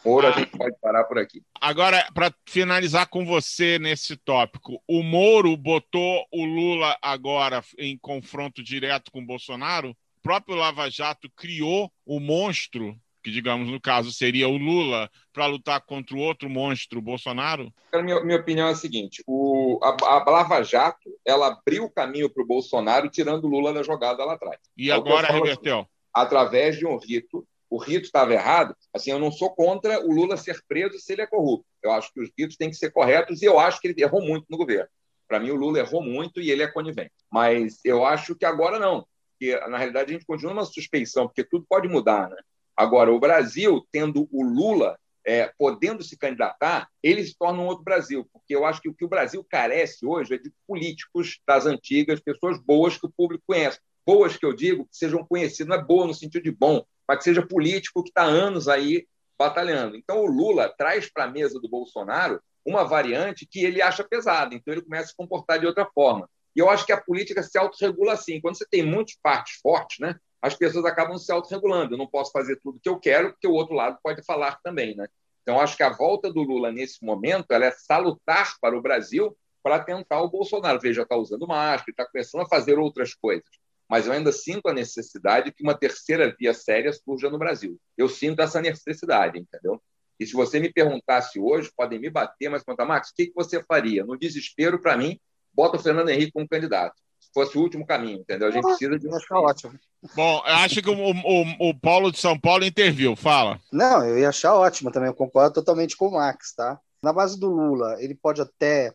[0.06, 1.44] Moro, a gente pode parar por aqui.
[1.60, 8.64] Agora, para finalizar com você nesse tópico, o Moro botou o Lula agora em confronto
[8.64, 9.90] direto com o Bolsonaro?
[9.90, 12.96] O próprio Lava Jato criou o monstro
[13.26, 17.74] que digamos no caso seria o Lula, para lutar contra o outro monstro, o Bolsonaro?
[17.92, 22.30] Minha, minha opinião é a seguinte: o, a, a Lava Jato ela abriu o caminho
[22.30, 24.60] para o Bolsonaro, tirando o Lula da jogada lá atrás.
[24.78, 25.80] E é agora reverteu?
[25.80, 30.12] Assim, através de um rito o rito estava errado, assim, eu não sou contra o
[30.12, 31.66] Lula ser preso se ele é corrupto.
[31.82, 34.22] Eu acho que os ritos têm que ser corretos e eu acho que ele errou
[34.22, 34.88] muito no governo.
[35.28, 37.12] Para mim, o Lula errou muito e ele é conivente.
[37.30, 39.08] Mas eu acho que agora não.
[39.32, 42.30] Porque, na realidade, a gente continua uma suspeição, porque tudo pode mudar.
[42.30, 42.38] Né?
[42.76, 47.84] Agora, o Brasil, tendo o Lula é, podendo se candidatar, ele se torna um outro
[47.84, 48.28] Brasil.
[48.32, 52.20] Porque eu acho que o que o Brasil carece hoje é de políticos das antigas,
[52.20, 53.80] pessoas boas que o público conhece.
[54.06, 57.18] Boas que eu digo, que sejam conhecidas, não é boa no sentido de bom, mas
[57.18, 59.08] que seja político que está anos aí
[59.38, 59.96] batalhando.
[59.96, 64.56] Então, o Lula traz para a mesa do Bolsonaro uma variante que ele acha pesada,
[64.56, 66.30] então ele começa a se comportar de outra forma.
[66.56, 68.40] E eu acho que a política se autorregula assim.
[68.40, 70.16] Quando você tem muitas partes fortes, né,
[70.46, 71.94] as pessoas acabam se autorregulando.
[71.94, 74.96] Eu não posso fazer tudo que eu quero, porque o outro lado pode falar também.
[74.96, 75.08] Né?
[75.42, 79.36] Então, acho que a volta do Lula nesse momento ela é salutar para o Brasil
[79.64, 80.80] para tentar o Bolsonaro.
[80.80, 83.50] Veja, está usando máscara, está começando a fazer outras coisas
[83.90, 87.80] mas eu ainda sinto a necessidade que uma terceira via séria surja no Brasil.
[87.98, 89.82] Eu sinto essa necessidade, entendeu?
[90.20, 93.62] E se você me perguntasse hoje, podem me bater, mas perguntar, Max, o que você
[93.64, 94.04] faria?
[94.04, 95.20] No desespero, para mim,
[95.54, 96.96] bota o Fernando Henrique como candidato.
[97.36, 98.48] Se fosse o último caminho, entendeu?
[98.48, 99.14] A gente precisa de um.
[99.14, 99.74] Acho ótimo.
[100.16, 103.14] Bom, eu acho que o, o, o Paulo de São Paulo interviu.
[103.14, 103.60] Fala.
[103.74, 105.10] Não, eu ia achar ótimo também.
[105.10, 106.80] Eu concordo totalmente com o Max, tá?
[107.04, 108.94] Na base do Lula, ele pode até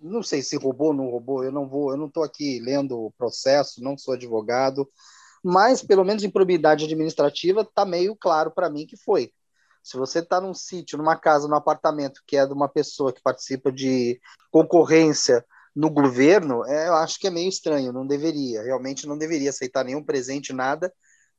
[0.00, 2.98] não sei se roubou ou não roubou, eu não vou, eu não estou aqui lendo
[2.98, 4.86] o processo, não sou advogado,
[5.42, 9.32] mas pelo menos em probidade administrativa está meio claro para mim que foi.
[9.82, 13.22] Se você está num sítio, numa casa, num apartamento que é de uma pessoa que
[13.22, 14.20] participa de
[14.50, 15.44] concorrência
[15.76, 19.84] no governo, é, eu acho que é meio estranho, não deveria, realmente não deveria aceitar
[19.84, 20.90] nenhum presente, nada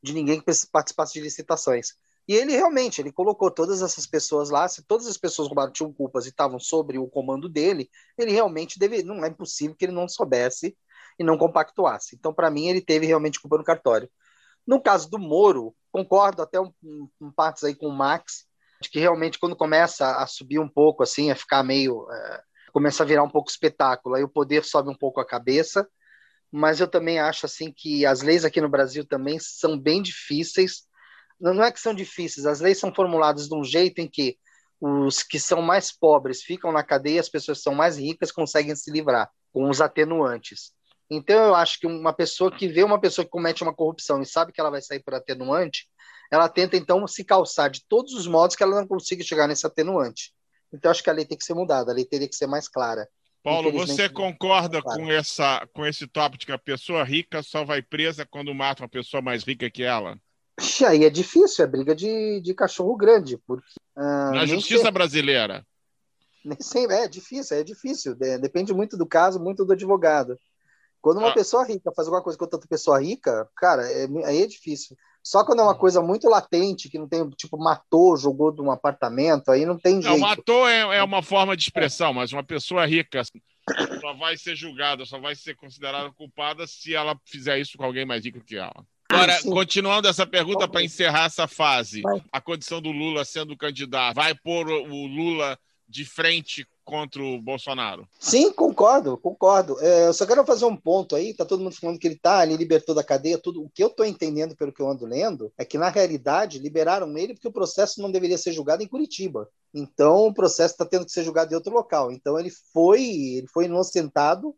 [0.01, 1.95] de ninguém que participasse de licitações.
[2.27, 5.91] E ele realmente, ele colocou todas essas pessoas lá, se todas as pessoas roubaram, tinham
[5.91, 9.93] culpas e estavam sobre o comando dele, ele realmente deve, não é impossível que ele
[9.93, 10.77] não soubesse
[11.17, 12.15] e não compactuasse.
[12.15, 14.07] Então, para mim, ele teve realmente culpa no cartório.
[14.67, 18.45] No caso do Moro, concordo até um, um, um partes aí com o Max,
[18.79, 22.07] de que realmente quando começa a subir um pouco, assim, a ficar meio...
[22.11, 22.43] É,
[22.77, 25.89] começa a virar um pouco espetáculo, aí o poder sobe um pouco a cabeça,
[26.51, 30.83] mas eu também acho, assim, que as leis aqui no Brasil também são bem difíceis,
[31.41, 34.37] não é que são difíceis, as leis são formuladas de um jeito em que
[34.79, 38.75] os que são mais pobres ficam na cadeia, as pessoas que são mais ricas conseguem
[38.75, 40.71] se livrar, com os atenuantes.
[41.09, 44.25] Então, eu acho que uma pessoa que vê uma pessoa que comete uma corrupção e
[44.27, 45.89] sabe que ela vai sair por atenuante,
[46.31, 49.65] ela tenta, então, se calçar de todos os modos que ela não consiga chegar nesse
[49.65, 50.31] atenuante.
[50.73, 52.67] Então, acho que a lei tem que ser mudada, a lei teria que ser mais
[52.67, 53.07] clara.
[53.43, 57.81] Paulo, você concorda com, essa, com esse tópico de que a pessoa rica só vai
[57.81, 60.19] presa quando mata uma pessoa mais rica que ela?
[60.85, 63.37] Aí é difícil, é briga de, de cachorro grande.
[63.37, 63.65] Porque,
[63.95, 65.65] uh, Na justiça sei, brasileira.
[66.43, 68.15] Nem sei, é difícil, é difícil.
[68.15, 70.37] Depende muito do caso, muito do advogado.
[70.99, 71.33] Quando uma ah.
[71.33, 74.97] pessoa rica faz alguma coisa com outra pessoa rica, cara, é, aí é difícil.
[75.27, 75.77] Só quando é uma hum.
[75.77, 80.01] coisa muito latente, que não tem, tipo, matou, jogou de um apartamento, aí não tem
[80.01, 80.07] jeito.
[80.07, 83.21] Não, matou é, é uma forma de expressão, mas uma pessoa rica
[83.99, 88.05] só vai ser julgada, só vai ser considerada culpada se ela fizer isso com alguém
[88.05, 88.85] mais rico que ela.
[89.09, 89.49] Agora, Sim.
[89.49, 92.01] continuando essa pergunta para encerrar essa fase,
[92.31, 98.07] a condição do Lula sendo candidato vai pôr o Lula de frente contra o Bolsonaro?
[98.19, 99.79] Sim, concordo, concordo.
[99.81, 102.45] É, eu só quero fazer um ponto aí, tá todo mundo falando que ele tá,
[102.45, 103.63] ele libertou da cadeia, tudo.
[103.63, 107.17] O que eu tô entendendo pelo que eu ando lendo é que na realidade liberaram
[107.17, 109.49] ele porque o processo não deveria ser julgado em Curitiba.
[109.73, 112.11] Então o processo está tendo que ser julgado em outro local.
[112.11, 114.55] Então ele foi, ele foi inocentado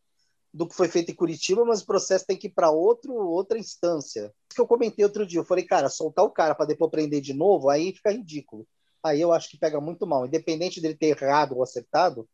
[0.53, 3.57] do que foi feito em Curitiba, mas o processo tem que ir para outro outra
[3.57, 4.33] instância.
[4.53, 7.33] Que eu comentei outro dia, eu falei, cara, soltar o cara para depois prender de
[7.33, 8.67] novo, aí fica ridículo.
[9.03, 12.27] Aí eu acho que pega muito mal, independente dele ter errado ou acertado,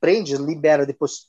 [0.00, 1.28] prende, libera depois,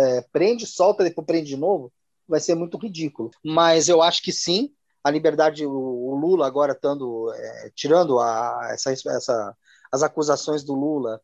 [0.00, 1.92] é, prende, solta depois prende de novo,
[2.26, 3.30] vai ser muito ridículo.
[3.44, 4.70] Mas eu acho que sim,
[5.02, 9.56] a liberdade, o, o Lula agora estando é, tirando a, essa, essa,
[9.92, 11.20] as acusações do Lula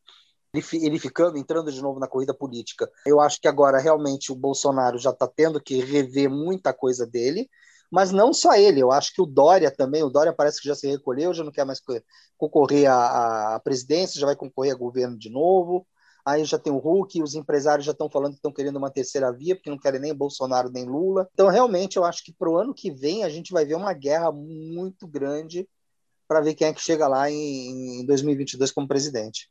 [0.54, 2.88] ele, ele ficando, entrando de novo na corrida política.
[3.04, 7.50] Eu acho que agora realmente o Bolsonaro já está tendo que rever muita coisa dele,
[7.90, 10.74] mas não só ele, eu acho que o Dória também, o Dória parece que já
[10.74, 11.80] se recolheu, já não quer mais
[12.36, 15.86] concorrer à, à presidência, já vai concorrer a governo de novo.
[16.26, 19.30] Aí já tem o Hulk, os empresários já estão falando que estão querendo uma terceira
[19.30, 21.28] via, porque não querem nem Bolsonaro nem Lula.
[21.34, 23.92] Então, realmente, eu acho que para o ano que vem a gente vai ver uma
[23.92, 25.68] guerra muito grande
[26.26, 29.50] para ver quem é que chega lá em, em 2022 como presidente.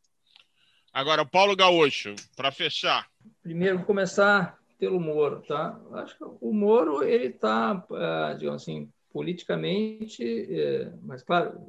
[0.92, 3.08] Agora, Paulo Gaúcho, para fechar.
[3.44, 5.80] Primeiro, vou começar pelo Moro, tá?
[5.94, 11.62] Acho que o Moro, ele está, é, digamos assim, politicamente, é, mas claro,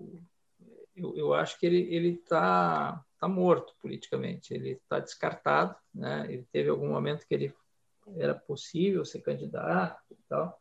[0.96, 6.26] eu, eu acho que ele está tá morto politicamente, ele está descartado, né?
[6.28, 7.54] Ele teve algum momento que ele
[8.16, 10.60] era possível ser candidato e tal,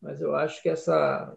[0.00, 1.36] mas eu acho que essa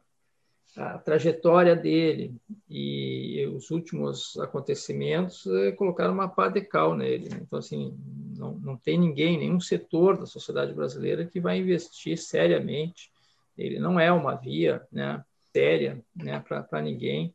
[0.75, 2.35] a trajetória dele
[2.69, 7.29] e os últimos acontecimentos é, colocaram uma pá de cal nele.
[7.29, 7.39] Né?
[7.41, 7.97] Então, assim,
[8.37, 13.11] não, não tem ninguém, nenhum setor da sociedade brasileira que vai investir seriamente.
[13.57, 17.33] Ele não é uma via né, séria né, para ninguém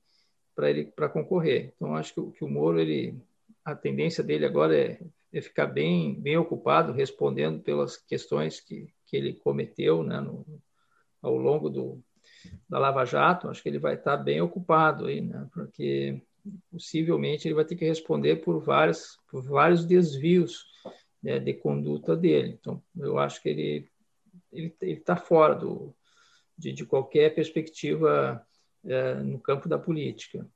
[0.55, 1.73] para ele para concorrer.
[1.75, 3.21] Então, acho que, que o Moro, ele,
[3.65, 5.01] a tendência dele agora é,
[5.33, 10.47] é ficar bem, bem ocupado respondendo pelas questões que, que ele cometeu né, no,
[11.21, 12.01] ao longo do,
[12.69, 15.47] da Lava Jato, acho que ele vai estar bem ocupado aí, né?
[15.53, 16.21] Porque
[16.71, 20.67] possivelmente ele vai ter que responder por vários, por vários desvios
[21.23, 22.59] né, de conduta dele.
[22.61, 23.89] Então, eu acho que ele
[24.53, 25.95] ele está fora do,
[26.57, 28.45] de, de, qualquer perspectiva
[28.85, 30.47] é, no campo da política.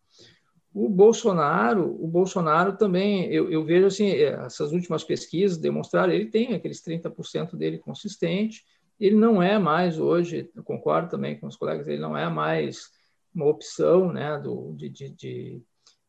[0.72, 6.26] O Bolsonaro, o Bolsonaro também, eu, eu vejo assim, é, essas últimas pesquisas demonstraram, ele
[6.26, 8.64] tem aqueles 30% dele consistente,
[8.99, 12.90] ele não é mais hoje, eu concordo também com os colegas, ele não é mais
[13.34, 15.62] uma opção né, do, de, de, de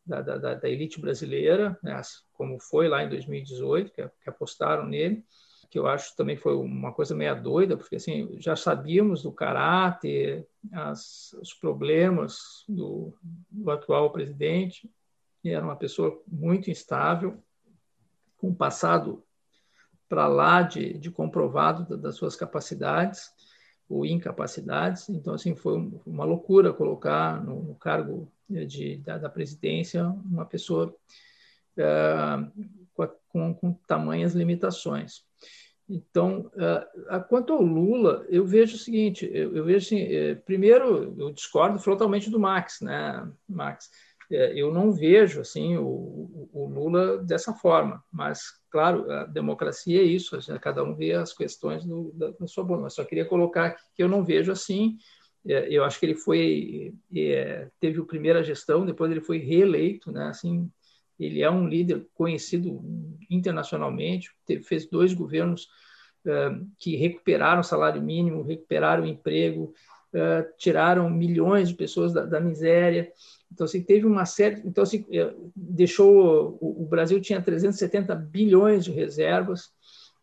[0.05, 2.01] da, da, da, elite brasileira, né,
[2.33, 5.23] como foi lá em 2018, que, que, apostaram nele,
[5.69, 10.47] que eu acho também foi uma coisa meia doida, porque assim, já sabíamos do caráter,
[10.73, 13.13] as, os problemas do,
[13.51, 14.89] do atual presidente,
[15.41, 17.37] que era uma pessoa muito instável,
[18.37, 19.23] com um passado
[20.09, 23.31] para lá de, de comprovado das suas capacidades
[23.87, 25.07] ou incapacidades.
[25.09, 30.93] Então, assim, foi uma loucura colocar no, no cargo de, da, da, presidência uma pessoa
[31.77, 32.65] uh,
[33.29, 35.23] com, com tamanhas limitações.
[35.87, 41.15] Então, uh, quanto ao Lula, eu vejo o seguinte: eu, eu vejo assim, eh, primeiro,
[41.17, 43.89] eu discordo frontalmente do Max, né, Max?
[44.31, 50.03] É, eu não vejo assim o, o, Lula dessa forma, mas claro, a democracia é
[50.03, 52.79] isso, cada um vê as questões do, da, da, sua boa.
[52.79, 54.97] Mas só queria colocar que eu não vejo assim.
[55.47, 60.11] É, eu acho que ele foi é, teve a primeira gestão, depois ele foi reeleito,
[60.11, 60.27] né?
[60.27, 60.69] Assim,
[61.19, 62.81] ele é um líder conhecido
[63.29, 65.67] internacionalmente, teve, fez dois governos
[66.77, 69.73] que recuperaram o salário mínimo, recuperaram o emprego,
[70.57, 73.11] tiraram milhões de pessoas da, da miséria.
[73.51, 74.61] Então, assim, teve uma série.
[74.65, 76.57] Então, assim, é, deixou.
[76.61, 79.71] O, o Brasil tinha 370 bilhões de reservas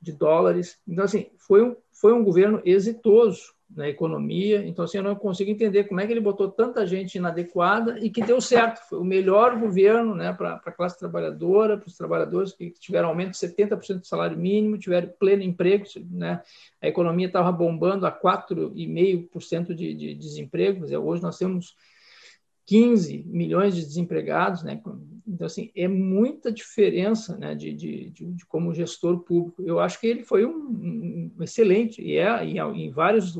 [0.01, 0.79] de dólares.
[0.87, 4.65] Então, assim, foi um, foi um governo exitoso na economia.
[4.67, 8.09] Então, assim, eu não consigo entender como é que ele botou tanta gente inadequada e
[8.11, 8.81] que deu certo.
[8.89, 13.33] Foi o melhor governo né, para a classe trabalhadora, para os trabalhadores que tiveram aumento
[13.33, 15.85] de 70% do salário mínimo, tiveram pleno emprego.
[16.11, 16.41] Né?
[16.81, 20.85] A economia estava bombando a 4,5% de, de desemprego.
[20.99, 21.75] Hoje nós temos
[22.67, 24.81] 15 milhões de desempregados, né?
[25.27, 29.63] Então, assim, é muita diferença né, de, de, de, de como gestor público.
[29.63, 33.39] Eu acho que ele foi um, um excelente, e é, em vários,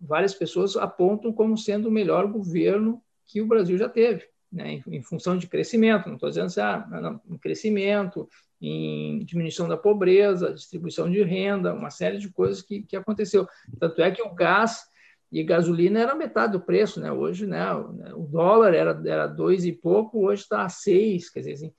[0.00, 4.96] várias pessoas apontam como sendo o melhor governo que o Brasil já teve, né, em,
[4.96, 6.06] em função de crescimento.
[6.06, 8.28] Não estou dizendo assim, ah, em crescimento,
[8.60, 13.46] em diminuição da pobreza, distribuição de renda, uma série de coisas que, que aconteceu.
[13.78, 14.88] Tanto é que o gás
[15.30, 17.12] e gasolina era metade do preço, né?
[17.12, 17.72] Hoje, né?
[18.14, 21.72] O dólar era, era dois e pouco, hoje está seis, quer dizer, assim,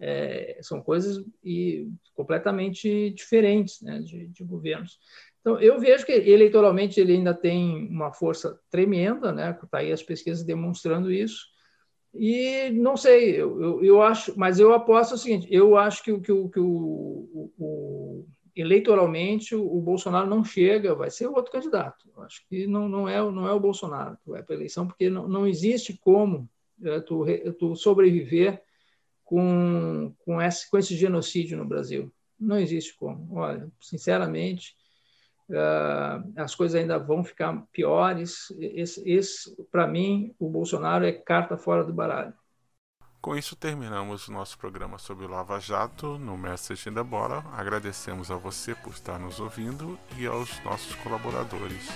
[0.00, 4.00] é, são coisas e completamente diferentes, né?
[4.00, 4.98] De, de, governos.
[5.40, 9.56] Então, eu vejo que eleitoralmente ele ainda tem uma força tremenda, né?
[9.62, 11.52] Está aí as pesquisas demonstrando isso.
[12.14, 16.12] E não sei, eu, eu, eu, acho, mas eu aposto o seguinte: eu acho que,
[16.20, 22.08] que, que o, o eleitoralmente o, Bolsonaro não chega, vai ser outro candidato.
[22.18, 25.10] Acho que não, não, é, não é o Bolsonaro que vai para a eleição, porque
[25.10, 26.48] não, não existe como
[26.82, 27.24] é, tu,
[27.58, 28.62] tu sobreviver
[29.24, 32.12] com, com, esse, com esse genocídio no Brasil.
[32.38, 33.36] Não existe como.
[33.36, 34.76] Olha, sinceramente,
[35.48, 38.52] uh, as coisas ainda vão ficar piores.
[38.58, 42.34] Esse, esse para mim, o Bolsonaro é carta fora do baralho.
[43.24, 47.42] Com isso terminamos nosso programa sobre o Lava Jato no Message da Bola.
[47.54, 51.88] Agradecemos a você por estar nos ouvindo e aos nossos colaboradores.